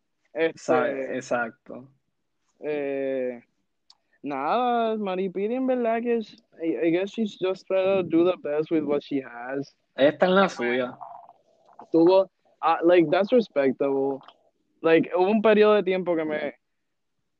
Sa- 0.55 0.89
Este, 0.89 1.15
Exacto. 1.15 1.87
eh, 2.59 3.41
nada, 4.21 4.97
Maripili 4.97 5.55
en 5.55 5.67
verdad 5.67 6.01
que 6.01 6.17
es, 6.17 6.43
I, 6.61 6.87
I 6.87 6.91
guess 6.91 7.11
she's 7.11 7.37
just 7.39 7.67
trying 7.67 7.85
to 7.85 8.03
do 8.03 8.23
the 8.23 8.37
best 8.37 8.71
with 8.71 8.83
what 8.83 9.01
she 9.03 9.21
has. 9.21 9.75
Ella 9.95 10.09
está 10.09 10.25
en 10.25 10.35
la 10.35 10.49
suya. 10.49 10.97
Tuvo, 11.91 12.29
ah, 12.61 12.79
like, 12.83 13.09
that's 13.11 13.31
respectable. 13.31 14.19
Like, 14.81 15.11
hubo 15.15 15.29
un 15.29 15.41
periodo 15.41 15.75
de 15.75 15.83
tiempo 15.83 16.15
que 16.15 16.25
me, 16.25 16.55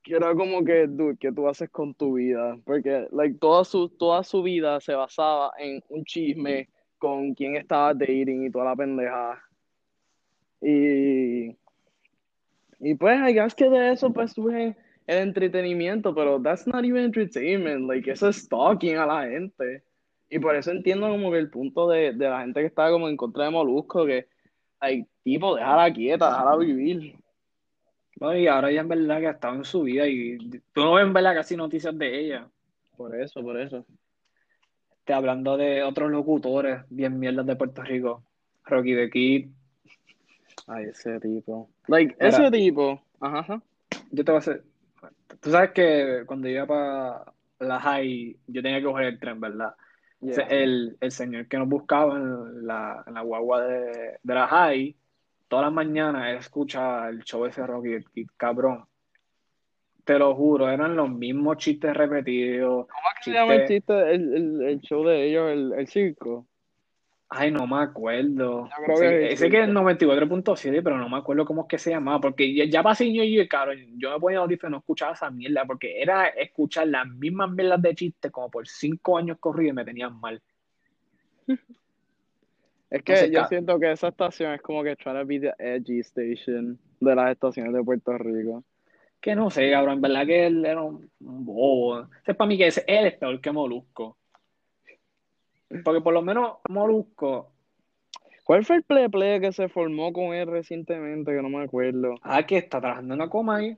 que 0.03 0.15
era 0.15 0.35
como 0.35 0.63
que, 0.63 0.85
dude, 0.87 1.17
¿qué 1.17 1.31
tú 1.31 1.47
haces 1.47 1.69
con 1.71 1.93
tu 1.95 2.13
vida? 2.13 2.57
Porque, 2.65 3.07
like, 3.11 3.37
toda 3.39 3.63
su, 3.65 3.89
toda 3.89 4.23
su 4.23 4.43
vida 4.43 4.79
se 4.81 4.93
basaba 4.93 5.51
en 5.57 5.81
un 5.89 6.03
chisme 6.05 6.67
con 7.03 7.33
quién 7.35 7.55
estaba 7.57 7.93
dating 7.93 8.45
y 8.45 8.49
toda 8.49 8.65
la 8.65 8.75
pendeja. 8.75 9.43
Y, 10.61 11.55
Y 12.79 12.95
pues, 12.95 13.17
I 13.29 13.33
guess 13.33 13.55
que 13.55 13.69
de 13.69 13.91
eso 13.93 14.11
pues 14.11 14.33
surge 14.33 14.75
el 15.07 15.17
entretenimiento, 15.17 16.13
pero 16.15 16.41
that's 16.41 16.67
not 16.67 16.83
even 16.83 17.05
entertainment, 17.05 17.87
like, 17.87 18.09
eso 18.09 18.29
es 18.29 18.37
stalking 18.37 18.97
a 18.97 19.05
la 19.05 19.27
gente. 19.27 19.83
Y 20.29 20.39
por 20.39 20.55
eso 20.55 20.71
entiendo 20.71 21.07
como 21.09 21.31
que 21.31 21.37
el 21.37 21.49
punto 21.49 21.87
de, 21.89 22.13
de 22.13 22.29
la 22.29 22.41
gente 22.41 22.61
que 22.61 22.67
está 22.67 22.89
como 22.89 23.07
en 23.07 23.17
contra 23.17 23.45
de 23.45 23.51
Molusco, 23.51 24.05
que, 24.05 24.27
hay 24.79 25.05
tipo, 25.23 25.55
déjala 25.55 25.93
quieta, 25.93 26.29
déjala 26.29 26.57
vivir. 26.57 27.15
No, 28.19 28.35
y 28.35 28.47
ahora 28.47 28.71
ya 28.71 28.81
en 28.81 28.89
verdad 28.89 29.19
que 29.19 29.27
ha 29.27 29.31
estado 29.31 29.55
en 29.55 29.65
su 29.65 29.83
vida 29.83 30.07
y 30.07 30.37
tú 30.73 30.81
no 30.81 30.93
ves 30.95 31.05
en 31.05 31.13
verdad 31.13 31.35
casi 31.35 31.55
noticias 31.55 31.97
de 31.97 32.19
ella. 32.19 32.49
Por 32.97 33.15
eso, 33.15 33.41
por 33.41 33.59
eso. 33.59 33.85
Te 35.05 35.13
hablando 35.13 35.57
de 35.57 35.83
otros 35.83 36.09
locutores 36.09 36.83
bien 36.89 37.19
mierdas 37.19 37.45
de 37.45 37.55
Puerto 37.55 37.83
Rico. 37.83 38.23
Rocky 38.65 38.95
the 38.95 39.09
Kid. 39.09 39.49
Ay, 40.67 40.85
ese 40.85 41.19
tipo. 41.19 41.69
Like, 41.87 42.15
ese 42.19 42.49
tipo. 42.51 43.01
Ajá, 43.19 43.39
ajá. 43.39 43.61
Yo 44.11 44.23
te 44.23 44.31
voy 44.31 44.37
a 44.37 44.39
hacer. 44.39 44.63
Tú 45.41 45.51
sabes 45.51 45.71
que 45.71 46.23
cuando 46.25 46.47
iba 46.47 46.65
para 46.65 47.25
la 47.59 47.79
high, 47.79 48.37
yo 48.47 48.61
tenía 48.61 48.79
que 48.79 48.85
coger 48.85 49.05
el 49.07 49.19
tren, 49.19 49.41
¿verdad? 49.41 49.73
Yeah. 50.21 50.47
El, 50.47 50.97
el 51.01 51.11
señor 51.11 51.47
que 51.47 51.57
nos 51.57 51.67
buscaba 51.67 52.15
en 52.15 52.65
la, 52.65 53.03
en 53.05 53.13
la 53.15 53.21
guagua 53.21 53.61
de, 53.61 54.19
de 54.23 54.33
la 54.33 54.47
high, 54.47 54.95
todas 55.49 55.65
las 55.65 55.73
mañanas 55.73 56.39
escucha 56.39 57.09
el 57.09 57.23
show 57.23 57.45
ese 57.45 57.67
Rocky 57.67 57.89
the 57.89 58.03
Kid, 58.13 58.27
cabrón. 58.37 58.85
Te 60.03 60.19
lo 60.19 60.35
juro, 60.35 60.69
eran 60.69 60.95
los 60.95 61.09
mismos 61.09 61.57
chistes 61.57 61.93
repetidos. 61.95 62.87
¿Cómo 62.87 63.07
es 63.13 63.25
que 63.25 63.31
se 63.31 63.37
llama 63.37 63.55
el 63.55 63.67
chiste, 63.67 63.93
el, 63.93 64.33
el, 64.33 64.61
el 64.63 64.81
show 64.81 65.05
de 65.05 65.27
ellos, 65.27 65.51
el, 65.51 65.73
el 65.73 65.87
circo? 65.87 66.45
Ay, 67.35 67.49
no 67.49 67.65
me 67.65 67.81
acuerdo. 67.81 68.69
Sé, 68.95 69.29
que 69.29 69.37
sé 69.37 69.49
que 69.49 69.63
es 69.63 69.67
94.7, 69.67 70.83
pero 70.83 70.97
no 70.97 71.09
me 71.09 71.17
acuerdo 71.17 71.45
cómo 71.45 71.63
es 71.63 71.67
que 71.67 71.79
se 71.79 71.89
llamaba. 71.89 72.21
Porque 72.21 72.53
ya, 72.53 72.65
ya 72.65 72.83
pasé 72.83 73.11
yo 73.11 73.23
y 73.23 73.35
yo, 73.35 73.47
cabrón, 73.47 73.79
yo 73.97 74.11
me 74.11 74.19
ponía 74.19 74.39
audífonos 74.39 74.69
y 74.69 74.73
no 74.73 74.77
escuchaba 74.79 75.13
esa 75.13 75.31
mierda. 75.31 75.65
Porque 75.65 75.99
era 75.99 76.27
escuchar 76.27 76.87
las 76.89 77.07
mismas 77.07 77.49
mierdas 77.49 77.81
de 77.81 77.95
chistes 77.95 78.31
como 78.31 78.51
por 78.51 78.67
cinco 78.67 79.17
años 79.17 79.37
corridos 79.39 79.71
y 79.71 79.75
me 79.75 79.85
tenían 79.85 80.19
mal. 80.19 80.41
Es 81.47 83.01
que 83.01 83.13
Entonces, 83.13 83.31
yo 83.31 83.45
siento 83.45 83.79
que 83.79 83.91
esa 83.91 84.09
estación 84.09 84.53
es 84.53 84.61
como 84.61 84.83
que 84.83 84.95
trying 84.95 85.19
to 85.19 85.25
be 85.25 85.39
the 85.39 85.53
edgy 85.57 86.01
station 86.01 86.77
de 86.99 87.15
las 87.15 87.31
estaciones 87.31 87.73
de 87.73 87.83
Puerto 87.83 88.15
Rico. 88.15 88.63
Que 89.23 89.35
no 89.35 89.49
sé, 89.49 89.71
cabrón, 89.71 89.93
en 89.95 90.01
verdad 90.01 90.25
que 90.25 90.47
él 90.47 90.65
era 90.65 90.81
un, 90.81 91.09
un 91.21 91.45
bobo. 91.45 92.09
Para 92.25 92.45
mí 92.45 92.57
que 92.57 92.67
ese- 92.67 92.83
él 92.85 93.05
es 93.05 93.13
peor 93.15 93.39
que 93.39 93.53
Molusco. 93.53 94.17
Porque 95.85 96.01
por 96.01 96.13
lo 96.13 96.21
menos 96.21 96.57
Molusco, 96.69 97.49
¿Cuál 98.43 98.65
fue 98.65 98.75
el 98.75 98.83
play 98.83 99.07
play 99.07 99.39
que 99.39 99.53
se 99.53 99.69
formó 99.69 100.11
con 100.11 100.33
él 100.33 100.45
recientemente? 100.47 101.31
Que 101.33 101.41
no 101.41 101.47
me 101.47 101.63
acuerdo. 101.63 102.15
ah, 102.21 102.45
que 102.45 102.57
está 102.57 102.81
trabajando 102.81 103.13
en 103.13 103.19
la 103.21 103.29
coma 103.29 103.55
ahí. 103.55 103.77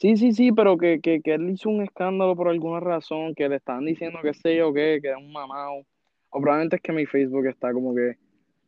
Sí, 0.00 0.16
sí, 0.16 0.32
sí, 0.32 0.50
pero 0.50 0.76
que, 0.76 1.00
que, 1.00 1.20
que 1.22 1.34
él 1.34 1.48
hizo 1.48 1.70
un 1.70 1.80
escándalo 1.84 2.34
por 2.34 2.48
alguna 2.48 2.80
razón, 2.80 3.36
que 3.36 3.48
le 3.48 3.56
estaban 3.56 3.84
diciendo 3.84 4.18
que 4.20 4.34
sé 4.34 4.56
yo 4.56 4.72
qué, 4.74 4.98
que 5.00 5.06
era 5.08 5.18
un 5.18 5.30
mamado. 5.32 5.86
O 6.30 6.40
probablemente 6.40 6.74
es 6.76 6.82
que 6.82 6.92
mi 6.92 7.06
Facebook 7.06 7.46
está 7.46 7.72
como 7.72 7.94
que 7.94 8.16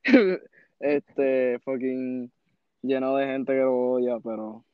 este 0.78 1.58
fucking 1.64 2.30
lleno 2.82 3.16
de 3.16 3.26
gente 3.26 3.52
que 3.52 3.58
lo 3.58 3.76
odia, 3.94 4.18
pero 4.22 4.64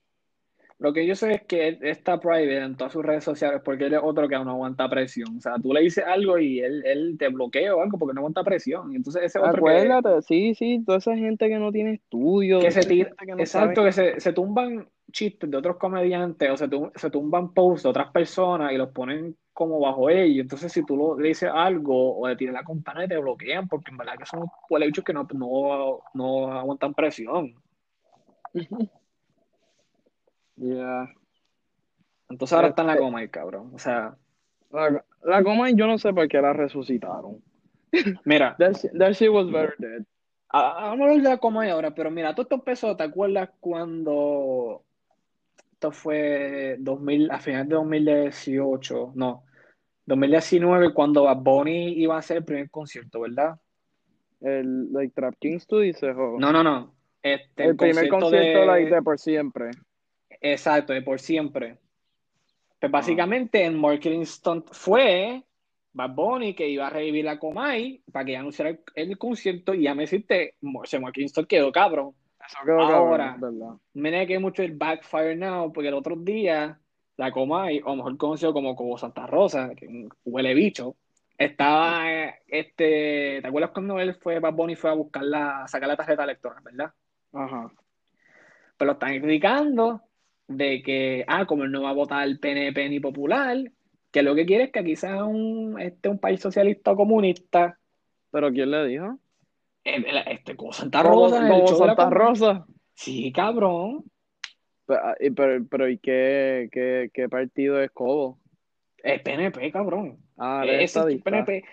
Lo 0.80 0.94
que 0.94 1.06
yo 1.06 1.14
sé 1.14 1.34
es 1.34 1.42
que 1.42 1.68
él 1.68 1.78
está 1.82 2.18
private 2.18 2.56
en 2.56 2.74
todas 2.74 2.94
sus 2.94 3.04
redes 3.04 3.22
sociales 3.22 3.60
porque 3.62 3.84
él 3.84 3.92
es 3.92 4.00
otro 4.02 4.26
que 4.26 4.34
no 4.36 4.50
aguanta 4.52 4.88
presión. 4.88 5.36
O 5.36 5.40
sea, 5.40 5.56
tú 5.62 5.74
le 5.74 5.82
dices 5.82 6.02
algo 6.06 6.38
y 6.38 6.60
él, 6.60 6.82
él 6.86 7.16
te 7.18 7.28
bloquea 7.28 7.76
o 7.76 7.82
algo 7.82 7.98
porque 7.98 8.14
no 8.14 8.20
aguanta 8.20 8.42
presión. 8.42 8.90
Y 8.90 8.96
entonces 8.96 9.24
ese 9.24 9.38
otro 9.38 9.52
que, 9.52 9.58
acuérdate, 9.58 10.22
sí, 10.22 10.54
sí, 10.54 10.82
toda 10.84 10.96
esa 10.96 11.14
gente 11.14 11.48
que 11.48 11.58
no 11.58 11.70
tiene 11.70 11.92
estudios, 11.92 12.62
que 12.64 12.70
se 12.70 12.84
tira, 12.86 13.10
que 13.18 13.26
no 13.34 13.42
exacto, 13.42 13.82
sabe- 13.82 13.86
que 13.88 13.92
se, 13.92 14.20
se 14.20 14.32
tumban 14.32 14.88
chistes 15.12 15.50
de 15.50 15.56
otros 15.58 15.76
comediantes 15.76 16.50
o 16.50 16.56
se, 16.56 16.66
tum- 16.68 16.90
se 16.94 17.10
tumban 17.10 17.52
posts 17.52 17.82
de 17.82 17.88
otras 17.90 18.10
personas 18.10 18.72
y 18.72 18.78
los 18.78 18.88
ponen 18.88 19.36
como 19.52 19.80
bajo 19.80 20.08
ellos. 20.08 20.44
Entonces, 20.44 20.72
si 20.72 20.82
tú 20.86 20.96
lo, 20.96 21.18
le 21.18 21.28
dices 21.28 21.50
algo 21.52 22.16
o 22.20 22.26
le 22.26 22.36
tiras 22.36 22.54
la 22.54 22.64
campana, 22.64 23.06
te 23.06 23.18
bloquean 23.18 23.68
porque 23.68 23.90
en 23.90 23.98
verdad 23.98 24.14
que 24.18 24.24
son 24.24 24.46
huele 24.70 24.86
bichos 24.86 25.04
que 25.04 25.12
no, 25.12 25.28
no, 25.34 26.00
no 26.14 26.52
aguantan 26.58 26.94
presión. 26.94 27.52
Yeah. 30.60 31.08
Entonces 32.28 32.52
ahora 32.52 32.68
está 32.68 32.82
en 32.82 32.88
la 32.88 32.96
coma 32.98 33.22
el 33.22 33.30
cabrón. 33.30 33.70
O 33.74 33.78
sea, 33.78 34.14
La, 34.70 35.04
la 35.24 35.42
coma 35.42 35.70
yo 35.70 35.86
no 35.86 35.98
sé 35.98 36.12
por 36.12 36.28
qué 36.28 36.40
la 36.40 36.52
resucitaron. 36.52 37.42
mira. 38.24 38.56
That, 38.58 38.76
shit- 38.76 38.98
that 38.98 39.12
shit 39.14 39.32
was 39.32 39.50
better 39.50 39.74
dead. 39.78 40.04
Vamos 40.52 41.24
a 41.24 41.30
de 41.30 41.38
cómo 41.38 41.60
hay 41.60 41.70
ahora, 41.70 41.92
pero 41.92 42.10
mira, 42.10 42.32
todo 42.34 42.42
esto 42.42 42.56
empezó, 42.56 42.96
¿te 42.96 43.04
acuerdas 43.04 43.50
cuando 43.60 44.82
esto 45.72 45.92
fue 45.92 46.76
2000, 46.80 47.30
a 47.30 47.38
finales 47.38 47.68
de 47.68 47.74
2018, 47.76 49.12
no, 49.14 49.44
2019, 50.06 50.92
cuando 50.92 51.24
Bad 51.24 51.36
Bunny 51.38 51.92
iba 51.92 52.16
a 52.16 52.18
hacer 52.18 52.38
el 52.38 52.44
primer 52.44 52.68
concierto, 52.68 53.20
¿verdad? 53.20 53.58
El 54.40 54.92
like 54.92 55.14
Trap 55.14 55.36
Kings 55.38 55.66
tú 55.66 55.78
dices, 55.78 56.14
o 56.16 56.38
No, 56.38 56.52
no, 56.52 56.64
no, 56.64 56.94
este, 57.22 57.64
el 57.64 57.76
primer 57.76 58.08
concierto 58.08 58.60
de, 58.60 58.66
like, 58.66 58.94
de 58.94 59.02
por 59.02 59.18
siempre. 59.18 59.70
Exacto, 60.40 60.92
de 60.92 61.02
por 61.02 61.20
siempre. 61.20 61.78
Pues 62.78 62.90
básicamente 62.90 63.64
el 63.64 63.76
marketing 63.76 64.24
stunt 64.24 64.68
fue 64.72 65.44
Bad 65.92 66.14
Bunny 66.14 66.54
que 66.54 66.68
iba 66.68 66.86
a 66.86 66.90
revivir 66.90 67.24
la 67.24 67.38
Comay 67.38 68.02
para 68.10 68.24
que 68.24 68.36
anunciara 68.36 68.70
el, 68.70 68.80
el 68.94 69.18
concierto 69.18 69.74
y 69.74 69.82
ya 69.82 69.94
me 69.94 70.04
hiciste, 70.04 70.54
ese 70.82 70.98
marketing 70.98 71.28
stunt 71.28 71.48
quedó 71.48 71.70
cabrón. 71.70 72.14
Eso 72.44 72.58
quedó 72.64 72.80
Ahora. 72.80 73.36
cabrón. 73.38 73.80
Me 73.94 74.26
que 74.26 74.38
mucho 74.38 74.62
el 74.62 74.76
Backfire 74.76 75.36
Now, 75.36 75.72
porque 75.72 75.88
el 75.88 75.94
otro 75.94 76.16
día 76.16 76.80
la 77.16 77.30
Comay, 77.32 77.82
o 77.84 77.94
mejor 77.96 78.16
conocido 78.16 78.54
como 78.54 78.74
Cobo 78.74 78.96
Santa 78.96 79.26
Rosa, 79.26 79.74
que 79.76 80.08
huele 80.24 80.54
bicho, 80.54 80.96
estaba, 81.36 82.06
este, 82.48 83.40
¿te 83.42 83.46
acuerdas 83.46 83.72
cuando 83.72 84.00
él 84.00 84.14
fue, 84.14 84.38
Bad 84.38 84.54
Bunny 84.54 84.74
fue 84.74 84.90
a 84.90 84.94
buscar 84.94 85.24
la, 85.24 85.64
a 85.64 85.68
sacar 85.68 85.88
la 85.88 85.96
tarjeta 85.96 86.24
electoral, 86.24 86.62
verdad? 86.62 86.92
Ajá. 87.34 87.70
Pero 88.78 88.86
lo 88.86 88.92
están 88.92 89.20
criticando 89.20 90.00
de 90.50 90.82
que, 90.82 91.24
ah, 91.28 91.46
como 91.46 91.64
él 91.64 91.70
no 91.70 91.82
va 91.82 91.90
a 91.90 91.94
votar 91.94 92.26
el 92.26 92.38
PNP 92.40 92.88
ni 92.88 93.00
popular, 93.00 93.56
que 94.10 94.22
lo 94.22 94.34
que 94.34 94.44
quiere 94.44 94.64
es 94.64 94.72
que 94.72 94.80
aquí 94.80 94.96
sea 94.96 95.24
un, 95.24 95.80
este, 95.80 96.08
un 96.08 96.18
país 96.18 96.40
socialista 96.40 96.92
o 96.92 96.96
comunista, 96.96 97.78
¿Pero 98.32 98.52
quién 98.52 98.70
le 98.70 98.86
dijo? 98.86 99.18
Eh, 99.84 100.04
este, 100.26 100.54
Cobo 100.54 100.72
Santa 100.72 101.02
Como, 101.02 101.26
Rosa, 101.26 101.48
como 101.48 101.66
Santa. 101.66 102.10
Rosa. 102.10 102.66
Sí, 102.94 103.32
cabrón. 103.32 104.04
Pero, 104.86 105.00
ah, 105.02 105.14
y- 105.18 105.30
pero, 105.30 105.64
pero 105.68 105.88
¿y 105.88 105.98
qué, 105.98 106.68
qué, 106.70 107.10
qué 107.12 107.28
partido 107.28 107.80
es 107.82 107.90
Cobo? 107.90 108.38
El 109.02 109.20
PNP, 109.22 109.72
cabrón. 109.72 110.18
Ah, 110.36 110.64
es 110.66 110.94
es. 110.96 111.22
PNP. 111.22 111.64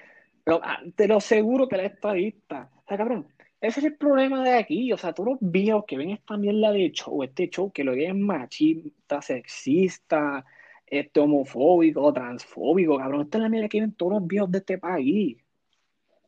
Pero, 0.44 0.62
ah, 0.64 0.80
te 0.96 1.08
lo 1.08 1.20
seguro 1.20 1.68
que 1.68 1.76
es 1.76 1.92
estadista. 1.94 2.72
O 2.74 2.84
sea, 2.88 2.98
cabrón, 2.98 3.28
ese 3.60 3.80
es 3.80 3.86
el 3.88 3.96
problema 3.96 4.44
de 4.44 4.54
aquí. 4.54 4.92
O 4.94 4.98
sea, 4.98 5.14
todos 5.14 5.30
los 5.32 5.38
viejos 5.42 5.86
que 5.88 5.98
ven 5.98 6.12
esta 6.12 6.38
mierda 6.38 6.72
de 6.72 6.92
show, 6.92 7.24
este 7.24 7.50
show 7.50 7.72
que 7.72 7.84
lo 7.84 7.94
que 7.94 8.08
es 8.08 8.16
machista, 8.16 9.22
sexista, 9.22 10.46
este 10.86 11.20
homofóbico, 11.20 12.14
transfóbico, 12.14 12.98
cabrón. 12.98 13.22
Esta 13.22 13.38
es 13.38 13.42
la 13.44 13.50
mierda 13.50 13.68
que 13.68 13.82
ven 13.82 13.94
todos 13.94 14.14
los 14.14 14.28
viejos 14.28 14.52
de 14.52 14.60
este 14.60 14.78
país. 14.78 15.38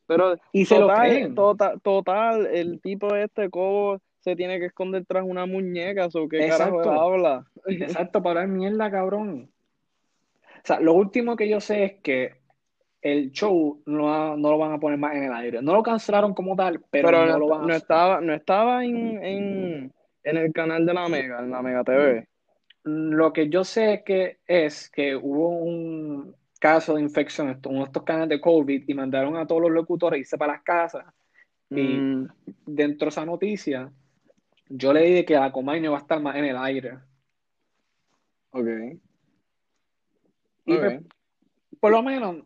Pero 0.06 0.36
Y 0.52 0.66
se 0.66 0.80
lo 0.80 0.88
total, 0.88 1.10
creen. 1.10 1.36
total, 1.36 1.82
total, 1.82 2.48
el 2.48 2.82
tipo 2.82 3.16
este 3.16 3.50
Cobo 3.50 4.02
se 4.20 4.36
tiene 4.36 4.60
que 4.60 4.66
esconder 4.66 5.06
tras 5.06 5.24
una 5.24 5.46
muñeca, 5.46 6.08
¿o 6.12 6.28
qué 6.28 6.48
carajo 6.48 6.80
Exacto. 6.82 6.92
él 6.92 7.00
habla? 7.00 7.46
Exacto, 7.68 8.24
para 8.24 8.48
mierda, 8.48 8.90
cabrón. 8.90 9.52
O 10.58 10.62
sea, 10.64 10.80
lo 10.80 10.94
último 10.94 11.36
que 11.36 11.48
yo 11.48 11.62
sé 11.62 11.84
es 11.86 11.94
que 12.02 12.39
el 13.02 13.32
show 13.32 13.82
no, 13.86 14.14
ha- 14.14 14.36
no 14.38 14.52
lo 14.52 14.58
van 14.58 14.74
a 14.74 14.80
poner 14.80 14.98
más 15.00 15.16
en 15.16 15.24
el 15.24 15.34
aire. 15.34 15.62
No 15.62 15.74
lo 15.74 15.84
cancelaron 15.84 16.34
como 16.34 16.56
tal, 16.56 16.82
pero, 16.92 17.08
Pero 17.08 17.26
no 17.26 17.26
no, 17.28 17.40
lo 17.40 17.48
van 17.48 17.64
a 17.64 17.68
no 17.68 17.74
estaba, 17.74 18.22
no 18.22 18.34
estaba 18.34 18.84
en, 18.86 19.24
en, 19.24 19.94
en 20.24 20.38
el 20.38 20.52
canal 20.54 20.86
de 20.86 20.94
la 20.94 21.08
Mega, 21.10 21.40
en 21.40 21.52
la 21.52 21.62
Mega 21.62 21.84
TV. 21.84 22.28
Lo 22.84 23.34
que 23.34 23.50
yo 23.50 23.64
sé 23.64 24.04
que 24.06 24.40
es 24.48 24.90
que 24.90 25.16
hubo 25.16 25.50
un 25.50 26.36
caso 26.60 26.96
de 26.96 27.02
infección 27.02 27.50
en 27.50 27.60
uno 27.66 27.80
de 27.80 27.86
estos 27.86 28.04
canales 28.04 28.30
de 28.30 28.42
COVID 28.42 28.84
y 28.88 28.94
mandaron 28.94 29.38
a 29.38 29.48
todos 29.48 29.62
los 29.62 29.72
locutores 29.72 30.18
a 30.18 30.20
irse 30.20 30.38
para 30.38 30.54
las 30.54 30.64
casas. 30.64 31.06
Y 31.74 31.98
Mm, 32.00 32.26
dentro 32.66 33.06
de 33.06 33.10
esa 33.10 33.26
noticia, 33.26 33.92
yo 34.70 34.94
leí 34.94 35.14
de 35.14 35.26
que 35.26 35.36
la 35.36 35.52
Comay 35.52 35.82
no 35.82 35.92
va 35.94 36.00
a 36.00 36.02
estar 36.02 36.22
más 36.22 36.36
en 36.38 36.46
el 36.46 36.58
aire. 36.58 37.00
ok. 38.52 39.00
Y 40.66 40.78
Ok. 40.78 40.80
pues, 40.80 41.02
por 41.80 41.92
lo 41.92 42.04
menos, 42.04 42.46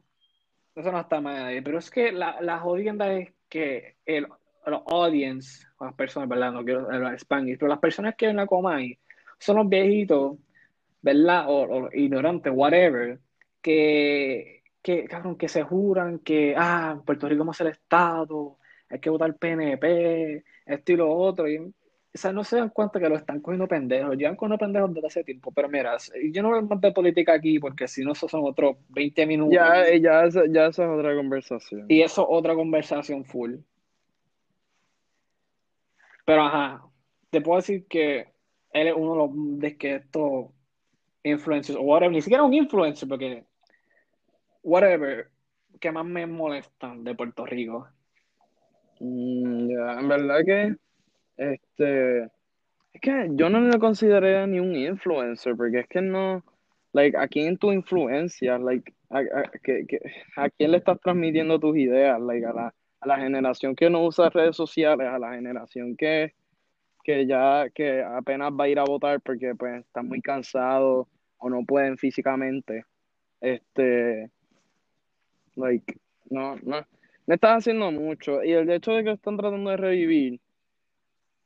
eso 0.76 0.92
no 0.92 1.00
está 1.00 1.22
mal 1.22 1.36
el 1.36 1.44
aire. 1.44 1.62
Pero 1.62 1.80
es 1.80 1.90
que 1.90 2.12
la, 2.12 2.42
la 2.42 2.60
jodienda 2.60 3.14
es 3.14 3.34
que 3.50 3.96
el, 4.06 4.28
los 4.66 4.82
audience, 4.88 5.66
las 5.80 5.94
personas, 5.94 6.30
¿verdad? 6.30 6.52
No 6.52 6.64
quiero 6.64 6.92
hablar 6.92 7.20
Spanish, 7.20 7.58
pero 7.58 7.70
las 7.70 7.80
personas 7.80 8.16
que 8.16 8.28
ven 8.28 8.38
la 8.38 8.48
Comay 8.48 8.98
son 9.38 9.58
los 9.58 9.70
viejitos, 9.70 10.38
¿verdad? 11.02 11.46
O, 11.48 11.86
o 11.86 11.90
ignorantes, 11.94 12.52
whatever, 12.56 13.20
que, 13.62 14.64
que, 14.82 15.06
cabrón, 15.06 15.38
que 15.38 15.50
se 15.50 15.64
juran 15.64 16.20
que, 16.20 16.56
ah, 16.58 17.02
Puerto 17.06 17.28
Rico 17.28 17.40
vamos 17.40 17.58
a 17.60 17.64
ser 17.64 17.74
Estado, 17.74 18.58
hay 18.90 19.00
que 19.00 19.10
votar 19.10 19.36
PNP, 19.36 20.44
esto 20.66 20.92
y 20.92 20.96
lo 20.96 21.12
otro. 21.12 21.46
O 22.16 22.18
sea, 22.18 22.32
no 22.32 22.44
se 22.44 22.58
dan 22.58 22.70
cuenta 22.70 23.00
que 23.00 23.10
lo 23.10 23.16
están 23.16 23.40
cogiendo 23.40 23.68
pendejos. 23.68 24.16
Llevan 24.16 24.36
cogiendo 24.36 24.60
pendejos 24.60 24.94
desde 24.94 25.08
hace 25.08 25.24
tiempo. 25.24 25.52
Pero 25.52 25.68
mira, 25.68 25.98
yo 26.32 26.44
no 26.44 26.50
voy 26.50 26.60
a 26.60 26.62
más 26.62 26.80
de 26.80 26.92
política 26.92 27.34
aquí 27.34 27.58
porque 27.60 27.88
si 27.88 28.04
no, 28.04 28.12
esos 28.12 28.30
son 28.30 28.42
otros 28.44 28.78
20 28.90 29.26
minutos. 29.26 29.54
Ya, 29.54 29.90
ya, 29.98 30.30
ya 30.48 30.68
esa 30.68 30.84
es 30.84 30.90
otra 30.90 31.16
conversación. 31.16 31.86
Y 31.90 32.02
eso 32.02 32.22
es 32.22 32.28
otra 32.30 32.54
conversación 32.54 33.26
full. 33.26 33.56
Pero 36.26 36.44
ajá, 36.44 36.86
te 37.32 37.42
puedo 37.42 37.58
decir 37.58 37.88
que 37.88 38.32
él 38.72 38.88
es 38.88 38.94
uno 38.96 39.12
de 39.14 39.18
los 39.18 39.60
de 39.60 39.78
que 39.78 39.96
estos 39.96 40.52
influencers, 41.24 41.80
o 41.80 41.82
whatever, 41.82 42.12
ni 42.12 42.22
siquiera 42.22 42.44
un 42.44 42.54
influencer, 42.54 43.10
porque 43.10 43.44
whatever, 44.62 45.30
que 45.80 45.92
más 45.92 46.06
me 46.06 46.28
molestan 46.28 47.04
de 47.04 47.16
Puerto 47.16 47.46
Rico. 47.46 47.88
Mm, 49.00 49.70
ya, 49.70 50.00
en 50.00 50.08
verdad 50.08 50.40
que 50.46 50.76
este 51.38 52.30
es 52.94 53.02
que 53.02 53.30
yo 53.32 53.50
no 53.50 53.60
lo 53.60 53.80
consideré 53.80 54.46
ni 54.48 54.60
un 54.60 54.76
influencer, 54.76 55.56
porque 55.56 55.80
es 55.80 55.88
que 55.88 56.02
no, 56.02 56.44
like, 56.94 57.18
¿a 57.18 57.28
quién 57.28 57.58
tu 57.58 57.72
influencia? 57.72 58.60
Like, 58.60 58.94
a, 59.10 59.20
a, 60.38 60.50
quién 60.50 60.72
le 60.72 60.78
estás 60.78 61.00
transmitiendo 61.02 61.60
tus 61.60 61.76
ideas? 61.76 62.22
Like, 62.22 62.46
a 62.46 62.54
la, 62.54 62.74
a 63.00 63.08
la 63.08 63.18
generación 63.18 63.76
que 63.76 63.90
no 63.90 64.06
usa 64.06 64.30
redes 64.30 64.56
sociales, 64.56 65.08
a 65.08 65.18
la 65.18 65.34
generación 65.34 65.98
que, 65.98 66.34
que 67.04 67.26
ya 67.26 67.70
que 67.74 68.04
apenas 68.04 68.52
va 68.52 68.66
a 68.66 68.70
ir 68.70 68.80
a 68.80 68.86
votar 68.86 69.20
porque 69.22 69.56
pues 69.56 69.82
están 69.86 70.08
muy 70.08 70.22
cansados 70.22 71.08
o 71.38 71.50
no 71.50 71.66
pueden 71.66 71.98
físicamente. 71.98 72.86
Este, 73.42 74.30
like, 75.56 75.98
no, 76.30 76.56
no, 76.58 76.86
no 77.28 77.34
están 77.34 77.58
haciendo 77.58 77.92
mucho. 77.92 78.44
Y 78.44 78.52
el 78.52 78.70
hecho 78.70 78.94
de 78.94 79.04
que 79.04 79.12
están 79.12 79.38
tratando 79.38 79.72
de 79.72 79.78
revivir, 79.78 80.40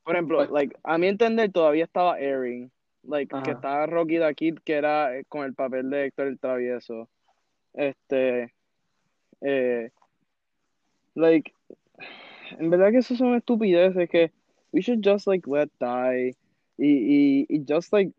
por 0.07 0.15
ejemplo, 0.15 0.37
pues 0.37 0.51
like, 0.51 0.73
a 0.83 0.97
mi 0.97 1.07
entender 1.07 1.51
todavía 1.51 1.83
estaba 1.83 2.17
Erin, 2.17 2.71
like, 3.03 3.35
que 3.43 3.51
estaba 3.51 3.85
Rocky 3.87 4.19
the 4.19 4.33
Kid, 4.35 4.59
que 4.63 4.75
era 4.75 5.13
eh, 5.17 5.25
con 5.27 5.43
el 5.43 5.53
papel 5.53 5.89
de 5.89 6.05
Héctor 6.05 6.27
el 6.27 6.39
Travieso. 6.39 7.09
Este, 7.73 8.53
eh, 9.41 9.89
like, 11.13 11.51
en 12.51 12.69
verdad 12.69 12.91
que 12.91 12.99
eso 12.99 13.17
son 13.17 13.35
estupideces 13.35 14.09
que 14.09 14.31
we 14.71 14.79
should 14.79 15.01
just 15.03 15.27
like 15.27 15.45
let 15.45 15.67
die 15.77 16.37
y, 16.77 16.87
y, 16.87 17.45
y 17.49 17.65
just 17.67 17.91
like 17.91 18.13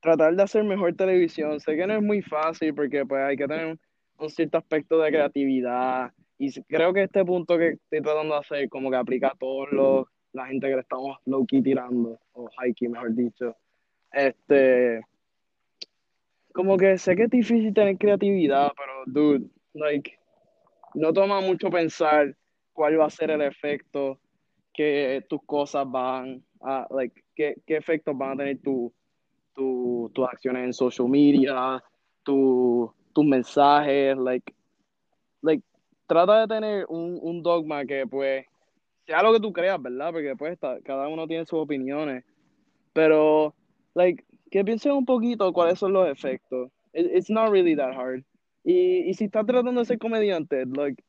tratar 0.00 0.36
de 0.36 0.42
hacer 0.42 0.62
mejor 0.62 0.94
televisión. 0.94 1.58
Sé 1.58 1.74
que 1.74 1.86
no 1.86 1.94
es 1.94 2.02
muy 2.02 2.20
fácil 2.20 2.74
porque 2.74 3.06
pues 3.06 3.22
hay 3.22 3.38
que 3.38 3.48
tener 3.48 3.78
un, 4.18 4.28
cierto 4.28 4.58
aspecto 4.58 4.98
de 4.98 5.10
creatividad 5.10 6.12
y 6.36 6.52
creo 6.64 6.92
que 6.92 7.04
este 7.04 7.24
punto 7.24 7.56
que 7.56 7.68
estoy 7.70 8.02
tratando 8.02 8.34
de 8.34 8.40
hacer 8.40 8.68
como 8.68 8.90
que 8.90 8.96
aplica 8.96 9.28
a 9.28 9.38
todos 9.38 9.72
los 9.72 10.06
la 10.34 10.46
gente 10.46 10.68
que 10.68 10.74
le 10.74 10.80
estamos 10.82 11.18
low 11.24 11.46
key 11.46 11.62
tirando 11.62 12.18
o 12.34 12.50
high 12.58 12.74
key 12.74 12.88
mejor 12.88 13.14
dicho. 13.14 13.56
Este 14.12 15.00
como 16.52 16.76
que 16.76 16.98
sé 16.98 17.16
que 17.16 17.24
es 17.24 17.30
difícil 17.30 17.72
tener 17.72 17.96
creatividad, 17.96 18.72
pero 18.76 18.92
dude, 19.06 19.46
like 19.72 20.18
no 20.94 21.12
toma 21.12 21.40
mucho 21.40 21.70
pensar 21.70 22.36
cuál 22.72 22.98
va 22.98 23.06
a 23.06 23.10
ser 23.10 23.30
el 23.30 23.42
efecto 23.42 24.18
que 24.72 25.24
tus 25.28 25.40
cosas 25.44 25.88
van 25.90 26.42
a, 26.60 26.86
like, 26.90 27.22
qué, 27.34 27.56
qué 27.66 27.76
efectos 27.76 28.16
van 28.16 28.32
a 28.32 28.36
tener 28.36 28.58
tu, 28.60 28.92
tu, 29.54 30.10
tus 30.14 30.26
acciones 30.26 30.64
en 30.64 30.72
social 30.72 31.08
media, 31.08 31.82
tu, 32.24 32.92
tus 33.12 33.24
mensajes, 33.24 34.16
like, 34.16 34.52
like, 35.42 35.62
trata 36.06 36.40
de 36.40 36.48
tener 36.48 36.86
un, 36.88 37.18
un 37.22 37.42
dogma 37.42 37.84
que, 37.84 38.06
pues, 38.06 38.46
sea 39.06 39.22
lo 39.22 39.32
que 39.32 39.40
tú 39.40 39.52
creas, 39.52 39.80
¿verdad? 39.80 40.12
Porque, 40.12 40.34
pues, 40.36 40.58
cada 40.84 41.08
uno 41.08 41.26
tiene 41.26 41.44
sus 41.46 41.60
opiniones, 41.60 42.24
pero, 42.92 43.54
like, 43.94 44.24
que 44.50 44.64
pienses 44.64 44.92
un 44.92 45.04
poquito 45.04 45.52
cuáles 45.52 45.78
son 45.78 45.92
los 45.92 46.08
efectos. 46.08 46.70
it's 46.92 47.28
not 47.28 47.50
really 47.50 47.74
that 47.74 47.92
hard. 47.92 48.24
Y, 48.62 49.10
y 49.10 49.14
si 49.14 49.24
estás 49.24 49.44
tratando 49.44 49.80
de 49.80 49.84
ser 49.84 49.98
comediante, 49.98 50.64
like, 50.66 51.02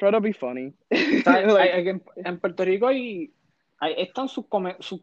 try 0.00 0.10
to 0.10 0.20
be 0.20 0.32
funny. 0.32 0.72
en, 0.90 2.40
Puerto 2.40 2.64
Rico 2.64 2.86
hay, 2.86 3.32
hay 3.78 3.94
están 3.98 4.28
sus, 4.28 4.46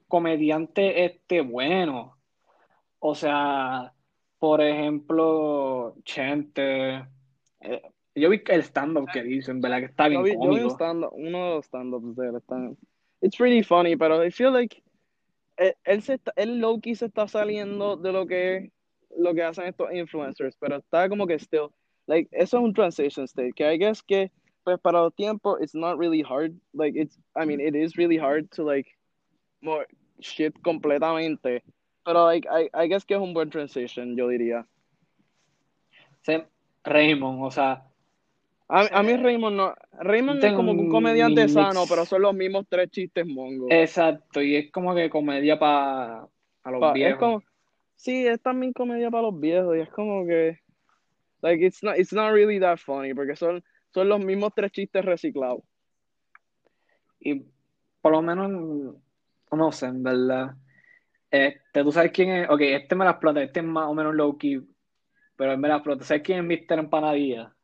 comediantes 0.08 0.94
este, 0.96 1.42
buenos. 1.42 2.14
O 3.00 3.14
sea, 3.14 3.94
por 4.40 4.62
ejemplo, 4.62 5.96
Chente. 6.04 7.06
Eh, 7.62 7.82
yo 8.20 8.30
vi 8.30 8.42
el 8.48 8.64
stand-up 8.64 9.08
que 9.12 9.24
dicen, 9.24 9.62
¿verdad? 9.62 9.80
Que 9.80 9.86
está 9.86 10.08
bien 10.08 10.22
yo 10.22 10.26
vi, 10.26 10.36
uno 10.36 10.56
de 10.56 10.62
los 10.62 11.66
stand-ups 11.66 12.16
de 12.16 12.28
él. 12.28 12.36
Está, 12.36 12.72
it's 13.22 13.38
pretty 13.38 13.64
funny, 13.64 13.96
pero 13.96 14.24
I 14.24 14.32
feel 14.32 14.52
like 14.52 14.82
él, 15.58 15.74
él, 15.86 16.02
se 16.02 16.16
está, 16.16 16.32
él 16.36 16.60
low-key 16.60 16.96
se 16.96 17.06
está 17.06 17.28
saliendo 17.28 17.98
de 17.98 18.12
lo 18.12 18.26
que, 18.26 18.72
lo 19.18 19.34
que 19.34 19.44
hacen 19.44 19.66
estos 19.66 19.92
influencers, 19.94 20.56
pero 20.60 20.78
está 20.78 21.10
como 21.10 21.26
que 21.26 21.40
still, 21.40 21.70
like, 22.08 22.30
eso 22.32 22.58
es 22.58 22.64
un 22.64 22.74
transition 22.74 23.26
state, 23.26 23.54
que 23.54 23.74
I 23.74 23.78
guess 23.78 24.02
que 24.02 24.32
pues 24.68 24.82
para 24.82 25.00
el 25.00 25.14
tiempo, 25.14 25.58
it's 25.62 25.74
not 25.74 25.98
really 25.98 26.22
hard. 26.22 26.54
Like, 26.74 26.94
it's, 26.98 27.18
I 27.38 27.46
mean, 27.46 27.62
it 27.62 27.74
is 27.74 27.96
really 27.96 28.18
hard 28.18 28.52
to, 28.52 28.66
like, 28.66 28.86
more 29.62 29.88
shit 30.20 30.62
completamente. 30.62 31.64
Pero, 32.06 32.26
like, 32.26 32.46
I, 32.52 32.70
I 32.74 32.88
guess 32.88 33.06
que 33.06 33.16
es 33.16 33.22
un 33.22 33.34
buen 33.34 33.50
transition, 33.50 34.18
yo 34.18 34.28
diría. 34.28 34.68
Sí, 36.24 36.44
Raymond, 36.84 37.46
o 37.46 37.50
sea. 37.50 37.86
A, 38.70 39.00
a 39.00 39.04
mí 39.04 39.16
Raymond 39.16 39.56
no. 39.56 39.74
Raymond 39.94 40.44
es 40.44 40.54
como 40.54 40.72
un 40.72 40.90
comediante 40.90 41.48
sano, 41.48 41.84
pero 41.88 42.06
son 42.06 42.22
los 42.22 42.36
mismos 42.36 42.66
tres 42.70 42.90
chistes 42.92 43.26
mongos. 43.26 43.70
Exacto, 43.72 44.42
y 44.42 44.56
es 44.56 44.72
como 44.72 44.94
que 44.94 45.10
comedia 45.10 45.58
para 45.58 46.28
los 46.66 46.94
viejos. 46.94 47.14
Es 47.14 47.20
como, 47.20 47.44
sí, 47.96 48.28
es 48.28 48.42
también 48.42 48.74
comedia 48.74 49.10
para 49.10 49.24
los 49.24 49.40
viejos, 49.40 49.76
y 49.78 49.80
es 49.80 49.90
como 49.90 50.26
que. 50.26 50.60
Like, 51.42 51.64
it's 51.64 51.84
not, 51.84 51.98
it's 51.98 52.12
not 52.12 52.34
really 52.34 52.60
that 52.60 52.78
funny, 52.78 53.14
porque 53.14 53.36
son 53.36 53.64
son 53.98 54.10
los 54.10 54.20
mismos 54.20 54.54
tres 54.56 54.72
chistes 54.72 55.04
reciclados. 55.04 55.64
Y 57.20 57.46
por 58.02 58.12
lo 58.12 58.22
menos, 58.22 58.96
no 59.52 59.72
sé, 59.72 59.88
en 59.88 60.04
verdad. 60.04 60.56
Este, 61.32 61.84
tú 61.84 61.92
sabes 61.92 62.12
quién 62.12 62.30
es. 62.30 62.50
Ok, 62.50 62.62
este 62.62 62.96
me 62.96 63.06
la 63.06 63.12
explota, 63.12 63.42
este 63.42 63.62
es 63.62 63.66
más 63.66 63.88
o 63.88 63.94
menos 63.94 64.14
low 64.14 64.38
key. 64.38 64.62
Pero 65.36 65.52
él 65.52 65.58
me 65.58 65.68
la 65.68 65.78
explota. 65.78 66.04
¿Sabes 66.04 66.24
quién 66.24 66.40
es 66.40 66.62
Mr. 66.68 66.80
Empanadilla? 66.80 67.56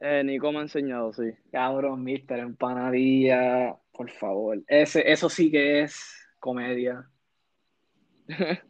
Eh, 0.00 0.22
Nico 0.24 0.52
me 0.52 0.58
ha 0.58 0.62
enseñado, 0.62 1.12
sí. 1.12 1.32
Cabrón, 1.50 2.02
Mr. 2.02 2.38
Empanadilla, 2.38 3.76
por 3.92 4.10
favor. 4.10 4.58
Ese, 4.66 5.10
eso 5.10 5.28
sí 5.28 5.50
que 5.50 5.82
es 5.82 6.28
comedia. 6.38 7.08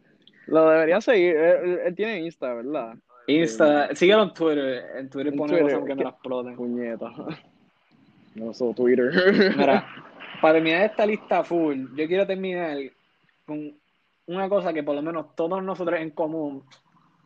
Lo 0.47 0.71
debería 0.71 1.01
seguir. 1.01 1.37
él, 1.37 1.95
tiene 1.97 2.21
Insta, 2.21 2.55
¿verdad? 2.55 2.95
Insta, 3.27 3.95
síguelo 3.95 4.23
en 4.23 4.35
Twitter. 4.35 4.85
En 4.97 5.11
Twitter 5.11 5.35
pone 5.35 5.61
cosas 5.61 5.85
que 5.85 5.95
me 5.95 6.05
la 6.05 6.11
exploten. 6.11 6.57
Puñeta. 6.57 7.13
No 8.37 8.53
soy 8.53 8.75
Twitter. 8.75 9.11
Mira, 9.57 9.87
para 10.43 10.55
terminar 10.55 10.83
esta 10.83 11.07
lista 11.07 11.43
full, 11.43 11.87
yo 11.97 12.07
quiero 12.07 12.27
terminar 12.27 12.77
con 13.47 13.75
una 14.27 14.47
cosa 14.51 14.75
que 14.75 14.83
por 14.83 14.95
lo 14.95 15.01
menos 15.01 15.35
todos 15.35 15.63
nosotros 15.63 15.99
en 15.99 16.11
común 16.11 16.63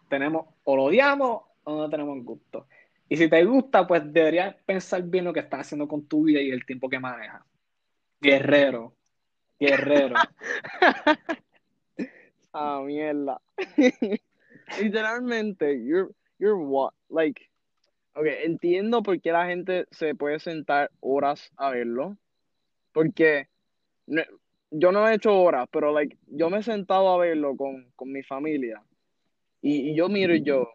tenemos, 0.08 0.46
o 0.62 0.76
lo 0.76 0.84
odiamos 0.84 1.42
o 1.64 1.76
no 1.76 1.90
tenemos 1.90 2.24
gusto. 2.24 2.66
Y 3.12 3.16
si 3.16 3.28
te 3.28 3.44
gusta, 3.44 3.88
pues 3.88 4.02
deberías 4.12 4.54
pensar 4.64 5.02
bien 5.02 5.24
lo 5.24 5.32
que 5.32 5.40
estás 5.40 5.62
haciendo 5.62 5.88
con 5.88 6.06
tu 6.06 6.22
vida 6.22 6.40
y 6.40 6.50
el 6.50 6.64
tiempo 6.64 6.88
que 6.88 7.00
manejas. 7.00 7.42
Guerrero. 8.20 8.94
Guerrero. 9.58 10.14
ah, 12.52 12.80
mierda. 12.86 13.40
literalmente, 14.78 15.84
you're, 15.84 16.14
you're 16.38 16.54
what, 16.54 16.92
like, 17.08 17.50
ok, 18.14 18.26
entiendo 18.44 19.02
por 19.02 19.20
qué 19.20 19.32
la 19.32 19.46
gente 19.46 19.86
se 19.90 20.14
puede 20.14 20.38
sentar 20.38 20.92
horas 21.00 21.50
a 21.56 21.70
verlo, 21.70 22.16
porque 22.92 23.48
yo 24.70 24.92
no 24.92 25.08
he 25.08 25.14
hecho 25.14 25.36
horas, 25.36 25.68
pero, 25.72 25.92
like, 25.92 26.16
yo 26.26 26.48
me 26.48 26.58
he 26.58 26.62
sentado 26.62 27.08
a 27.08 27.18
verlo 27.18 27.56
con, 27.56 27.90
con 27.96 28.12
mi 28.12 28.22
familia, 28.22 28.82
y 29.62 29.96
yo 29.96 30.08
miro 30.08 30.32
y 30.32 30.42
yo, 30.42 30.72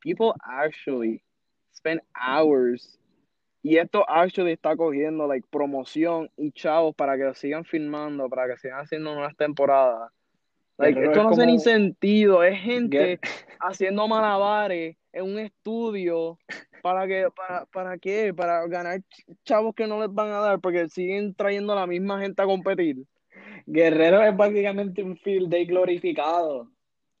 people 0.00 0.32
actually 0.42 1.22
spend 1.72 2.00
hours 2.14 2.98
y 3.62 3.76
esto 3.76 4.04
actually 4.08 4.52
está 4.52 4.74
cogiendo 4.76 5.26
like 5.26 5.46
promoción 5.50 6.30
y 6.36 6.50
chavos 6.52 6.94
para 6.94 7.16
que 7.16 7.24
lo 7.24 7.34
sigan 7.34 7.64
filmando, 7.64 8.28
para 8.28 8.48
que 8.48 8.56
sigan 8.56 8.80
haciendo 8.80 9.14
nuevas 9.14 9.36
temporadas 9.36 10.10
esto 10.88 11.22
no 11.22 11.30
tiene 11.30 11.52
ni 11.52 11.58
sentido. 11.58 12.42
Es 12.42 12.58
gente 12.60 13.20
haciendo 13.60 14.08
malabares 14.08 14.96
en 15.12 15.24
un 15.24 15.38
estudio. 15.38 16.38
¿Para 16.82 17.06
qué? 17.06 17.28
¿Para, 17.34 17.66
¿Para 17.66 17.98
qué? 17.98 18.32
Para 18.32 18.66
ganar 18.66 19.02
chavos 19.44 19.74
que 19.74 19.86
no 19.86 20.00
les 20.00 20.12
van 20.12 20.30
a 20.30 20.38
dar 20.38 20.60
porque 20.60 20.88
siguen 20.88 21.34
trayendo 21.34 21.72
a 21.72 21.76
la 21.76 21.86
misma 21.86 22.20
gente 22.20 22.40
a 22.40 22.46
competir. 22.46 23.04
Guerrero 23.66 24.22
es 24.22 24.36
básicamente 24.36 25.02
un 25.02 25.16
field 25.16 25.50
day 25.50 25.66
glorificado. 25.66 26.68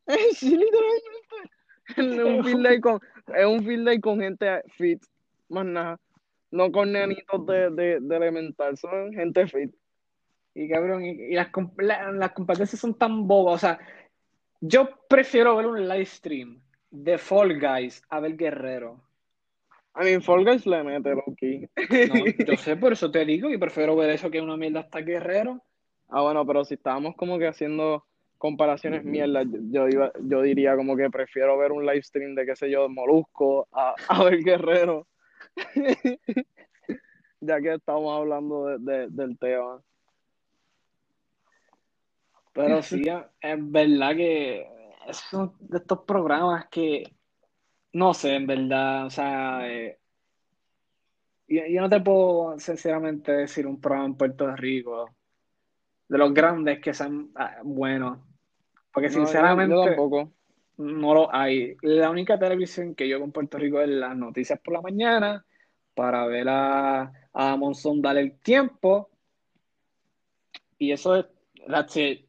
sí, 0.34 0.56
literalmente. 0.56 1.59
Es 1.96 2.24
un 2.24 2.44
field 2.44 2.62
day 2.62 2.80
con, 2.80 3.00
es 3.34 3.46
un 3.46 3.64
field 3.64 3.86
day 3.86 4.00
con 4.00 4.20
gente 4.20 4.62
fit, 4.76 5.02
más 5.48 5.64
nada. 5.64 5.98
No 6.50 6.72
con 6.72 6.90
nenitos 6.92 7.46
de, 7.46 7.70
de, 7.70 8.00
de 8.00 8.16
elemental, 8.16 8.76
son 8.76 9.12
gente 9.12 9.46
fit. 9.46 9.72
Y 10.54 10.68
cabrón, 10.68 11.04
y, 11.04 11.10
y 11.10 11.34
las, 11.34 11.48
la- 11.78 12.10
las 12.12 12.32
competencias 12.32 12.80
son 12.80 12.94
tan 12.94 13.28
bobas. 13.28 13.54
O 13.54 13.58
sea, 13.58 13.78
yo 14.60 14.88
prefiero 15.08 15.56
ver 15.56 15.66
un 15.66 15.88
live 15.88 16.06
stream 16.06 16.60
de 16.90 17.18
Fall 17.18 17.60
Guys 17.60 18.02
a 18.08 18.18
ver 18.20 18.36
Guerrero. 18.36 19.00
I 19.94 20.04
mean, 20.04 20.22
Fall 20.22 20.44
Guys 20.44 20.66
le 20.66 20.82
mete, 20.82 21.14
Loki. 21.14 21.68
No, 22.08 22.24
yo 22.46 22.56
sé, 22.56 22.76
por 22.76 22.92
eso 22.92 23.10
te 23.10 23.24
digo, 23.24 23.48
y 23.50 23.58
prefiero 23.58 23.94
ver 23.96 24.10
eso 24.10 24.30
que 24.30 24.40
una 24.40 24.56
mierda 24.56 24.80
hasta 24.80 25.00
Guerrero. 25.00 25.62
Ah, 26.08 26.22
bueno, 26.22 26.44
pero 26.44 26.64
si 26.64 26.74
estábamos 26.74 27.14
como 27.16 27.38
que 27.38 27.46
haciendo 27.46 28.04
comparaciones 28.40 29.04
mierdas, 29.04 29.46
yo, 29.70 29.86
iba, 29.86 30.10
yo 30.22 30.40
diría 30.40 30.74
como 30.74 30.96
que 30.96 31.10
prefiero 31.10 31.58
ver 31.58 31.72
un 31.72 31.84
live 31.84 32.02
stream 32.02 32.34
de, 32.34 32.46
qué 32.46 32.56
sé 32.56 32.70
yo, 32.70 32.84
de 32.84 32.88
Molusco 32.88 33.68
a, 33.70 33.94
a 34.08 34.24
ver 34.24 34.42
Guerrero. 34.42 35.06
Ya 37.42 37.58
que 37.58 37.72
estamos 37.72 38.14
hablando 38.14 38.66
de, 38.66 38.78
de- 38.78 39.08
del 39.08 39.38
tema. 39.38 39.80
Pero 42.52 42.82
sí, 42.82 43.02
es 43.40 43.70
verdad 43.72 44.14
que 44.14 44.66
son 45.10 45.54
de 45.58 45.78
estos 45.78 46.00
programas 46.00 46.68
que, 46.70 47.02
no 47.94 48.12
sé, 48.12 48.34
en 48.34 48.46
verdad, 48.46 49.06
o 49.06 49.10
sea, 49.10 49.66
eh, 49.66 49.98
yo, 51.48 51.62
yo 51.66 51.80
no 51.80 51.88
te 51.88 52.00
puedo 52.02 52.58
sinceramente 52.58 53.32
decir 53.32 53.66
un 53.66 53.80
programa 53.80 54.08
en 54.08 54.16
Puerto 54.16 54.54
Rico 54.54 55.08
de 56.08 56.18
los 56.18 56.34
grandes 56.34 56.78
que 56.80 56.92
sean 56.92 57.30
ah, 57.36 57.56
buenos, 57.64 58.18
porque 58.92 59.08
No, 59.08 59.14
sinceramente 59.14 59.74
yo 59.74 59.84
tampoco. 59.84 60.32
no 60.78 61.14
lo 61.14 61.34
hay. 61.34 61.76
La 61.82 62.10
única 62.10 62.38
televisión 62.38 62.94
que 62.94 63.08
yo 63.08 63.18
veo 63.18 63.26
en 63.26 63.32
Puerto 63.32 63.58
Rico 63.58 63.80
es 63.80 63.88
las 63.88 64.16
noticias 64.16 64.58
por 64.60 64.74
la 64.74 64.80
mañana 64.82 65.44
para 65.94 66.26
ver 66.26 66.48
a, 66.48 67.12
a 67.32 67.56
Monzón 67.56 68.00
dar 68.02 68.16
el 68.18 68.38
tiempo. 68.40 69.10
Y 70.78 70.92
eso 70.92 71.16
es, 71.16 71.26
that's 71.68 71.96
it. 71.96 72.26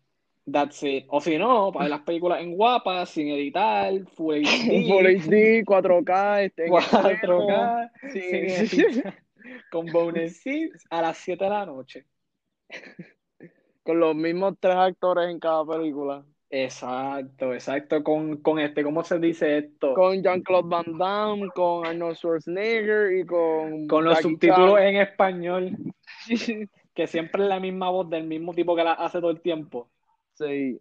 That's 0.51 0.83
it. 0.83 1.05
O 1.09 1.21
si 1.21 1.37
no, 1.37 1.71
para 1.71 1.85
ver 1.85 1.91
las 1.91 2.01
películas 2.01 2.41
en 2.41 2.55
guapa, 2.55 3.05
sin 3.05 3.29
editar, 3.29 3.93
Full 4.15 4.43
HD, 4.43 4.87
Full 4.87 5.05
HD, 5.07 5.63
4K, 5.65 6.43
este, 6.45 6.65
en 6.65 6.71
4K, 6.73 7.11
extremo, 7.11 7.89
sin 8.11 8.23
editar, 8.49 9.23
con 9.71 9.85
bonus 9.87 10.41
a 10.89 11.01
las 11.01 11.17
7 11.17 11.43
de 11.43 11.49
la 11.49 11.65
noche. 11.65 12.05
con 13.83 13.99
los 13.99 14.15
mismos 14.15 14.55
tres 14.59 14.75
actores 14.75 15.29
en 15.29 15.39
cada 15.39 15.65
película. 15.65 16.25
Exacto, 16.53 17.53
exacto. 17.53 18.03
Con, 18.03 18.37
con 18.37 18.59
este, 18.59 18.83
¿cómo 18.83 19.05
se 19.05 19.17
dice 19.19 19.57
esto? 19.57 19.93
Con 19.93 20.21
Jean-Claude 20.21 20.67
Van 20.67 20.97
Damme, 20.97 21.47
con 21.55 21.85
Arnold 21.85 22.17
Schwarzenegger 22.17 23.13
y 23.13 23.25
con 23.25 23.87
Con 23.87 24.03
los 24.03 24.15
Jackie 24.15 24.29
subtítulos 24.29 24.75
Chan. 24.75 24.87
en 24.87 24.95
español. 24.97 25.77
que 26.93 27.07
siempre 27.07 27.43
es 27.43 27.49
la 27.49 27.61
misma 27.61 27.89
voz 27.89 28.09
del 28.09 28.25
mismo 28.25 28.53
tipo 28.53 28.75
que 28.75 28.83
la 28.83 28.93
hace 28.93 29.19
todo 29.19 29.31
el 29.31 29.39
tiempo. 29.41 29.89
Sí. 30.33 30.77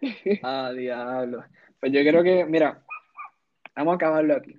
Ah, 0.42 0.72
diablo. 0.76 1.44
Pues 1.78 1.92
yo 1.92 2.00
creo 2.00 2.24
que, 2.24 2.44
mira, 2.44 2.82
vamos 3.76 3.92
a 3.92 3.94
acabarlo 3.94 4.34
aquí. 4.34 4.58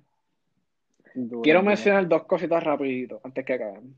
Quiero 1.41 1.62
mencionar 1.62 2.08
dos 2.08 2.23
cositas 2.23 2.63
rapidito 2.63 3.19
antes 3.23 3.45
que 3.45 3.54
acabemos. 3.54 3.93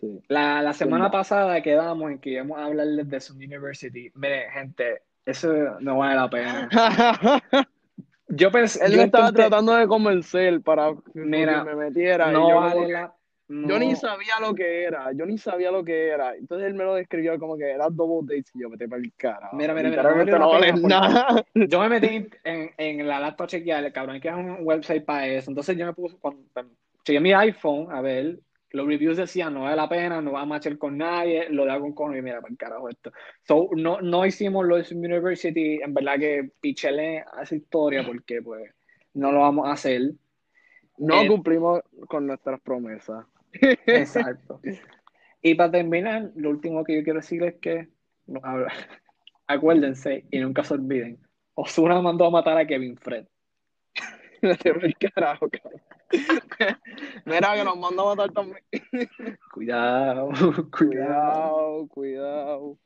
Sí. 0.00 0.20
La, 0.28 0.62
la 0.62 0.72
semana 0.72 1.06
Zumba. 1.06 1.18
pasada 1.18 1.60
quedamos 1.62 2.10
en 2.10 2.18
que 2.18 2.30
íbamos 2.30 2.58
a 2.58 2.66
hablarles 2.66 3.08
de 3.08 3.20
Sun 3.20 3.36
University. 3.38 4.10
Mire, 4.14 4.50
gente, 4.52 5.02
eso 5.26 5.52
no 5.80 5.98
vale 5.98 6.14
la 6.16 6.30
pena. 6.30 6.68
Yo 8.30 8.50
pensé, 8.50 8.84
Él 8.84 8.92
yo 8.92 8.98
me 8.98 9.04
estaba 9.04 9.28
intenté- 9.30 9.48
tratando 9.48 9.74
de 9.74 9.86
convencer 9.88 10.60
para 10.60 10.92
que 10.92 11.18
Mira, 11.20 11.64
me 11.64 11.74
metiera. 11.74 12.28
y 12.30 12.34
no 12.34 12.48
yo, 12.50 12.56
vale 12.60 12.86
que- 12.86 12.92
la 12.92 13.14
yo 13.50 13.78
ni 13.78 13.88
no. 13.92 13.96
sabía 13.96 14.38
lo 14.40 14.54
que 14.54 14.82
era. 14.84 15.10
Yo 15.12 15.24
ni 15.24 15.38
sabía 15.38 15.70
lo 15.70 15.82
que 15.82 16.08
era. 16.08 16.36
Entonces 16.36 16.66
él 16.68 16.74
me 16.74 16.84
lo 16.84 16.94
describió 16.96 17.38
como 17.38 17.56
que 17.56 17.70
era 17.70 17.88
double 17.88 18.26
dates 18.36 18.54
y 18.54 18.60
yo 18.60 18.68
vete 18.68 18.86
para 18.86 19.00
el 19.00 19.10
carajo. 19.16 19.56
Mira, 19.56 19.72
mira, 19.72 19.88
mira, 19.88 20.02
Literalmente 20.02 20.32
no 20.32 20.38
no 20.40 20.50
vale 20.50 20.72
nada. 20.74 21.46
Yo 21.54 21.80
me 21.80 21.88
metí 21.88 22.28
en, 22.44 22.70
en 22.76 23.08
la 23.08 23.18
laptop 23.18 23.44
a 23.44 23.48
chequear, 23.48 23.90
cabrón, 23.92 24.20
que 24.20 24.28
es 24.28 24.34
un 24.34 24.58
website 24.60 25.02
para 25.06 25.26
eso. 25.26 25.50
Entonces 25.50 25.78
yo 25.78 25.86
me 25.86 25.94
puse, 25.94 26.18
cuando, 26.20 26.42
chequeé 27.04 27.20
mi 27.20 27.32
iPhone, 27.32 27.88
a 27.90 28.02
ver, 28.02 28.38
los 28.70 28.86
reviews 28.86 29.16
decían, 29.16 29.54
no 29.54 29.62
vale 29.62 29.76
la 29.76 29.88
pena, 29.88 30.20
no 30.20 30.32
va 30.32 30.42
a 30.42 30.46
matchar 30.46 30.76
con 30.78 30.98
nadie, 30.98 31.48
lo 31.50 31.64
de 31.64 31.70
algo 31.70 31.94
con 31.94 32.16
y 32.16 32.22
mira, 32.22 32.40
para 32.40 32.52
el 32.52 32.58
carajo 32.58 32.88
esto. 32.88 33.12
So, 33.46 33.70
no, 33.76 34.00
no 34.00 34.26
hicimos 34.26 34.66
lo 34.66 34.76
de 34.76 34.84
Sun 34.84 34.98
University, 34.98 35.80
en 35.82 35.94
verdad 35.94 36.18
que 36.18 36.50
pichelé 36.60 37.20
a 37.20 37.42
esa 37.42 37.54
historia 37.54 38.04
porque, 38.04 38.42
pues, 38.42 38.70
no 39.14 39.32
lo 39.32 39.40
vamos 39.40 39.66
a 39.68 39.72
hacer. 39.72 40.12
No 40.98 41.22
Eh, 41.22 41.28
cumplimos 41.28 41.82
con 42.08 42.26
nuestras 42.26 42.60
promesas. 42.60 43.24
Exacto. 43.86 44.60
Y 45.40 45.54
para 45.54 45.70
terminar, 45.70 46.30
lo 46.34 46.50
último 46.50 46.84
que 46.84 46.96
yo 46.96 47.04
quiero 47.04 47.20
decir 47.20 47.42
es 47.44 47.54
que, 47.56 47.88
no, 48.26 48.40
acuérdense 49.46 50.26
y 50.30 50.38
nunca 50.40 50.64
se 50.64 50.74
olviden, 50.74 51.18
Osuna 51.54 52.00
mandó 52.00 52.26
a 52.26 52.30
matar 52.30 52.58
a 52.58 52.66
Kevin 52.66 52.96
Fred. 52.96 53.26
El 54.42 54.96
carajo, 54.96 55.48
cabrón. 55.50 55.82
Mira 57.24 57.54
que 57.54 57.64
nos 57.64 57.78
manda 57.78 58.02
a 58.02 58.06
matar 58.06 58.30
también. 58.32 58.62
Cuidado, 59.52 60.30
cuidado. 60.70 61.86
Cuidado. 61.88 62.78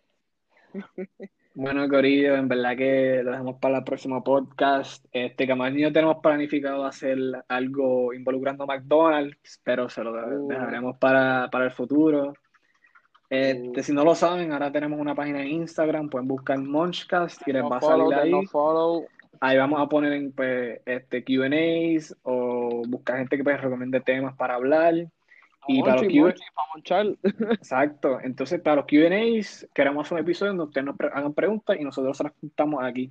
Bueno, 1.54 1.86
Corillo, 1.86 2.34
en 2.34 2.48
verdad 2.48 2.76
que 2.76 3.20
lo 3.22 3.30
dejamos 3.30 3.56
para 3.60 3.78
el 3.78 3.84
próximo 3.84 4.24
podcast. 4.24 5.04
Este, 5.12 5.46
que 5.46 5.54
más 5.54 5.72
tenemos 5.72 6.16
planificado 6.22 6.84
hacer 6.84 7.18
algo 7.48 8.14
involucrando 8.14 8.64
a 8.64 8.66
McDonald's, 8.66 9.60
pero 9.62 9.88
se 9.88 10.02
lo 10.02 10.12
Uh. 10.12 10.48
dejaremos 10.48 10.96
para, 10.96 11.48
para 11.50 11.66
el 11.66 11.70
futuro. 11.72 12.32
Este, 13.28 13.80
Uh. 13.80 13.82
si 13.82 13.92
no 13.92 14.02
lo 14.04 14.14
saben, 14.14 14.52
ahora 14.52 14.72
tenemos 14.72 14.98
una 14.98 15.14
página 15.14 15.42
en 15.42 15.48
Instagram, 15.48 16.08
pueden 16.08 16.26
buscar 16.28 16.58
Munchcast 16.58 17.46
y 17.46 17.52
les 17.52 17.62
va 17.64 17.76
a 17.76 17.80
salir 17.82 18.14
ahí. 18.14 18.30
no 18.30 18.42
follow. 18.44 19.06
Ahí 19.44 19.58
vamos 19.58 19.80
a 19.80 19.88
poner 19.88 20.12
en, 20.12 20.30
pues, 20.30 20.80
este, 20.86 21.24
Q&As 21.24 22.16
o 22.22 22.84
buscar 22.86 23.18
gente 23.18 23.36
que 23.36 23.42
pues, 23.42 23.60
recomiende 23.60 24.00
temas 24.00 24.36
para 24.36 24.54
hablar. 24.54 24.94
Y 25.66 25.80
para 25.80 25.94
los 25.94 26.02
Monchi, 26.02 26.16
Q- 26.16 26.24
Monchi, 26.26 26.44
para 26.54 26.68
monchar. 26.74 27.06
Exacto. 27.52 28.20
Entonces, 28.20 28.60
para 28.60 28.76
los 28.76 28.86
Q&As, 28.86 29.68
queremos 29.74 30.06
hacer 30.06 30.14
un 30.14 30.20
episodio 30.22 30.50
donde 30.52 30.64
ustedes 30.64 30.84
nos 30.84 30.96
pre- 30.96 31.10
hagan 31.12 31.34
preguntas 31.34 31.76
y 31.76 31.82
nosotros 31.82 32.20
las 32.22 32.32
contamos 32.34 32.84
aquí. 32.84 33.10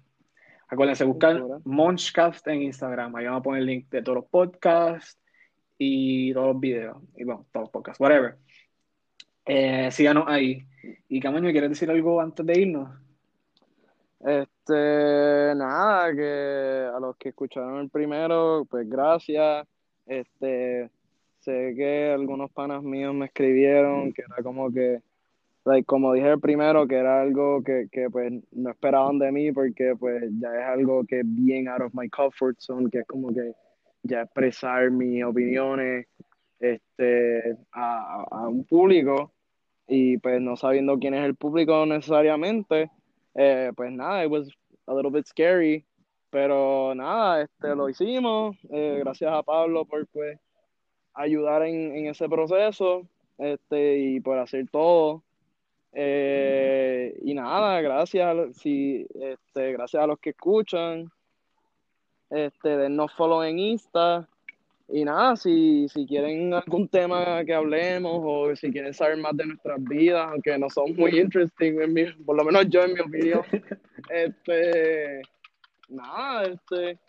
Acuérdense, 0.70 1.04
buscar 1.04 1.36
Segura. 1.36 1.60
Munchcast 1.66 2.48
en 2.48 2.62
Instagram. 2.62 3.14
Ahí 3.18 3.26
vamos 3.26 3.42
a 3.42 3.44
poner 3.44 3.60
el 3.60 3.68
link 3.68 3.90
de 3.90 4.02
todos 4.02 4.16
los 4.20 4.26
podcasts 4.28 5.20
y 5.78 6.32
todos 6.34 6.54
los 6.54 6.60
videos. 6.62 6.98
Y 7.18 7.26
bueno, 7.26 7.46
todos 7.52 7.66
los 7.66 7.70
podcasts, 7.72 8.00
whatever. 8.00 8.38
Eh, 9.46 9.90
síganos 9.92 10.24
ahí. 10.28 10.66
Y 11.10 11.20
Camaño, 11.20 11.52
¿quieres 11.52 11.72
decir 11.72 11.90
algo 11.92 12.22
antes 12.22 12.46
de 12.46 12.58
irnos? 12.62 12.90
Este, 14.24 15.54
nada, 15.56 16.14
que 16.14 16.90
a 16.94 17.00
los 17.00 17.18
que 17.18 17.30
escucharon 17.30 17.80
el 17.82 17.90
primero, 17.90 18.66
pues 18.70 18.88
gracias. 18.88 19.68
Este, 20.06 20.90
sé 21.40 21.74
que 21.76 22.12
algunos 22.12 22.52
panas 22.52 22.84
míos 22.84 23.14
me 23.16 23.26
escribieron 23.26 24.14
que 24.14 24.22
era 24.22 24.44
como 24.44 24.72
que, 24.72 25.02
like, 25.66 25.86
como 25.86 26.14
dije 26.14 26.30
el 26.30 26.40
primero, 26.40 26.88
que 26.88 26.96
era 26.96 27.22
algo 27.22 27.64
que, 27.64 27.88
que 27.92 28.10
pues 28.10 28.32
no 28.52 28.70
esperaban 28.70 29.18
de 29.18 29.32
mí 29.32 29.52
porque 29.52 29.96
pues 30.00 30.24
ya 30.40 30.50
es 30.56 30.66
algo 30.68 31.04
que 31.06 31.22
es 31.22 31.26
bien 31.26 31.68
out 31.68 31.82
of 31.82 31.94
my 31.94 32.08
comfort 32.10 32.60
zone, 32.60 32.90
que 32.92 33.00
es 33.00 33.08
como 33.08 33.34
que 33.34 33.54
ya 34.04 34.22
expresar 34.22 34.92
mis 34.92 35.24
opiniones 35.24 36.06
este, 36.60 37.58
a, 37.72 38.24
a 38.30 38.48
un 38.48 38.66
público 38.66 39.32
y 39.88 40.18
pues 40.20 40.40
no 40.42 40.56
sabiendo 40.56 41.00
quién 41.00 41.16
es 41.16 41.26
el 41.26 41.36
público 41.36 41.86
necesariamente, 41.88 42.92
eh, 43.36 43.72
pues 43.76 43.92
nada, 43.92 44.24
it 44.24 44.30
was 44.30 44.50
a 44.88 44.94
little 44.94 45.12
bit 45.12 45.28
scary, 45.28 45.86
pero 46.30 46.94
nada, 46.96 47.44
este, 47.44 47.76
lo 47.76 47.90
hicimos, 47.90 48.58
eh, 48.70 48.98
gracias 49.00 49.32
a 49.34 49.44
Pablo 49.44 49.86
por 49.86 50.08
pues 50.08 50.40
ayudar 51.14 51.64
en, 51.64 51.96
en 51.96 52.08
ese 52.08 52.28
proceso 52.30 53.08
este, 53.38 53.98
y 53.98 54.20
por 54.20 54.38
hacer 54.38 54.70
todo. 54.70 55.24
Eh, 55.94 57.20
y 57.22 57.34
nada, 57.34 57.82
gracias, 57.82 58.56
si, 58.58 59.06
este, 59.14 59.74
gracias 59.74 60.02
a 60.02 60.08
los 60.08 60.20
que 60.20 60.30
escuchan, 60.30 61.12
este, 62.30 62.78
dennos 62.78 63.14
follow 63.14 63.44
en 63.44 63.60
Insta. 63.60 64.28
Y 64.94 65.06
nada, 65.06 65.38
si, 65.38 65.88
si 65.88 66.06
quieren 66.06 66.54
algún 66.54 66.88
tema 66.90 67.46
que 67.46 67.54
hablemos 67.54 68.20
o 68.24 68.54
si 68.56 68.72
quieren 68.72 68.94
saber 68.94 69.18
más 69.18 69.36
de 69.38 69.46
nuestras 69.46 69.82
vidas, 69.86 70.28
aunque 70.30 70.58
no 70.58 70.70
son 70.70 70.94
muy 70.98 71.18
interesting, 71.18 71.80
en 71.82 71.94
mi- 71.94 72.12
por 72.26 72.36
lo 72.36 72.44
menos 72.44 72.68
yo 72.70 72.84
en 72.84 72.94
mi 72.96 73.00
opinión, 73.00 73.42
este, 74.10 75.22
nada, 75.88 76.44
este, 76.44 77.00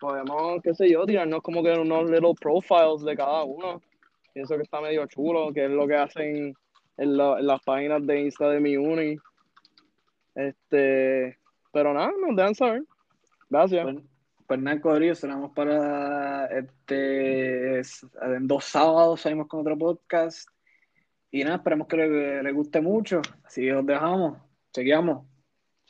podemos, 0.00 0.62
qué 0.62 0.72
sé 0.74 0.88
yo, 0.88 1.04
tirarnos 1.04 1.42
como 1.42 1.62
que 1.64 1.72
unos 1.72 2.08
little 2.10 2.34
profiles 2.40 3.02
de 3.04 3.16
cada 3.16 3.42
uno. 3.42 3.82
Pienso 4.32 4.56
que 4.56 4.62
está 4.62 4.80
medio 4.80 5.04
chulo, 5.06 5.52
que 5.52 5.64
es 5.64 5.70
lo 5.70 5.88
que 5.88 5.96
hacen 5.96 6.54
en, 6.96 7.16
la- 7.16 7.40
en 7.40 7.46
las 7.46 7.60
páginas 7.64 8.06
de 8.06 8.20
Insta 8.20 8.48
de 8.50 8.60
mi 8.60 8.76
uni. 8.76 9.16
Este, 10.34 11.36
pero 11.72 11.92
nada, 11.92 12.12
nos 12.24 12.36
dejan 12.36 12.54
saber. 12.54 12.82
Gracias. 13.48 13.84
Pues 14.50 14.60
nada, 14.62 14.80
Corillo, 14.80 15.14
sonamos 15.14 15.52
para 15.52 16.46
este. 16.46 17.78
En 17.78 18.48
dos 18.48 18.64
sábados 18.64 19.20
salimos 19.20 19.46
con 19.46 19.60
otro 19.60 19.78
podcast. 19.78 20.48
Y 21.30 21.44
nada, 21.44 21.58
esperemos 21.58 21.86
que 21.86 21.96
les 21.96 22.42
le 22.42 22.50
guste 22.50 22.80
mucho. 22.80 23.22
Así 23.44 23.60
que 23.60 23.72
os 23.72 23.86
dejamos. 23.86 24.38
Chequeamos. 24.72 25.24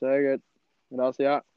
It. 0.02 0.42
Gracias. 0.90 1.49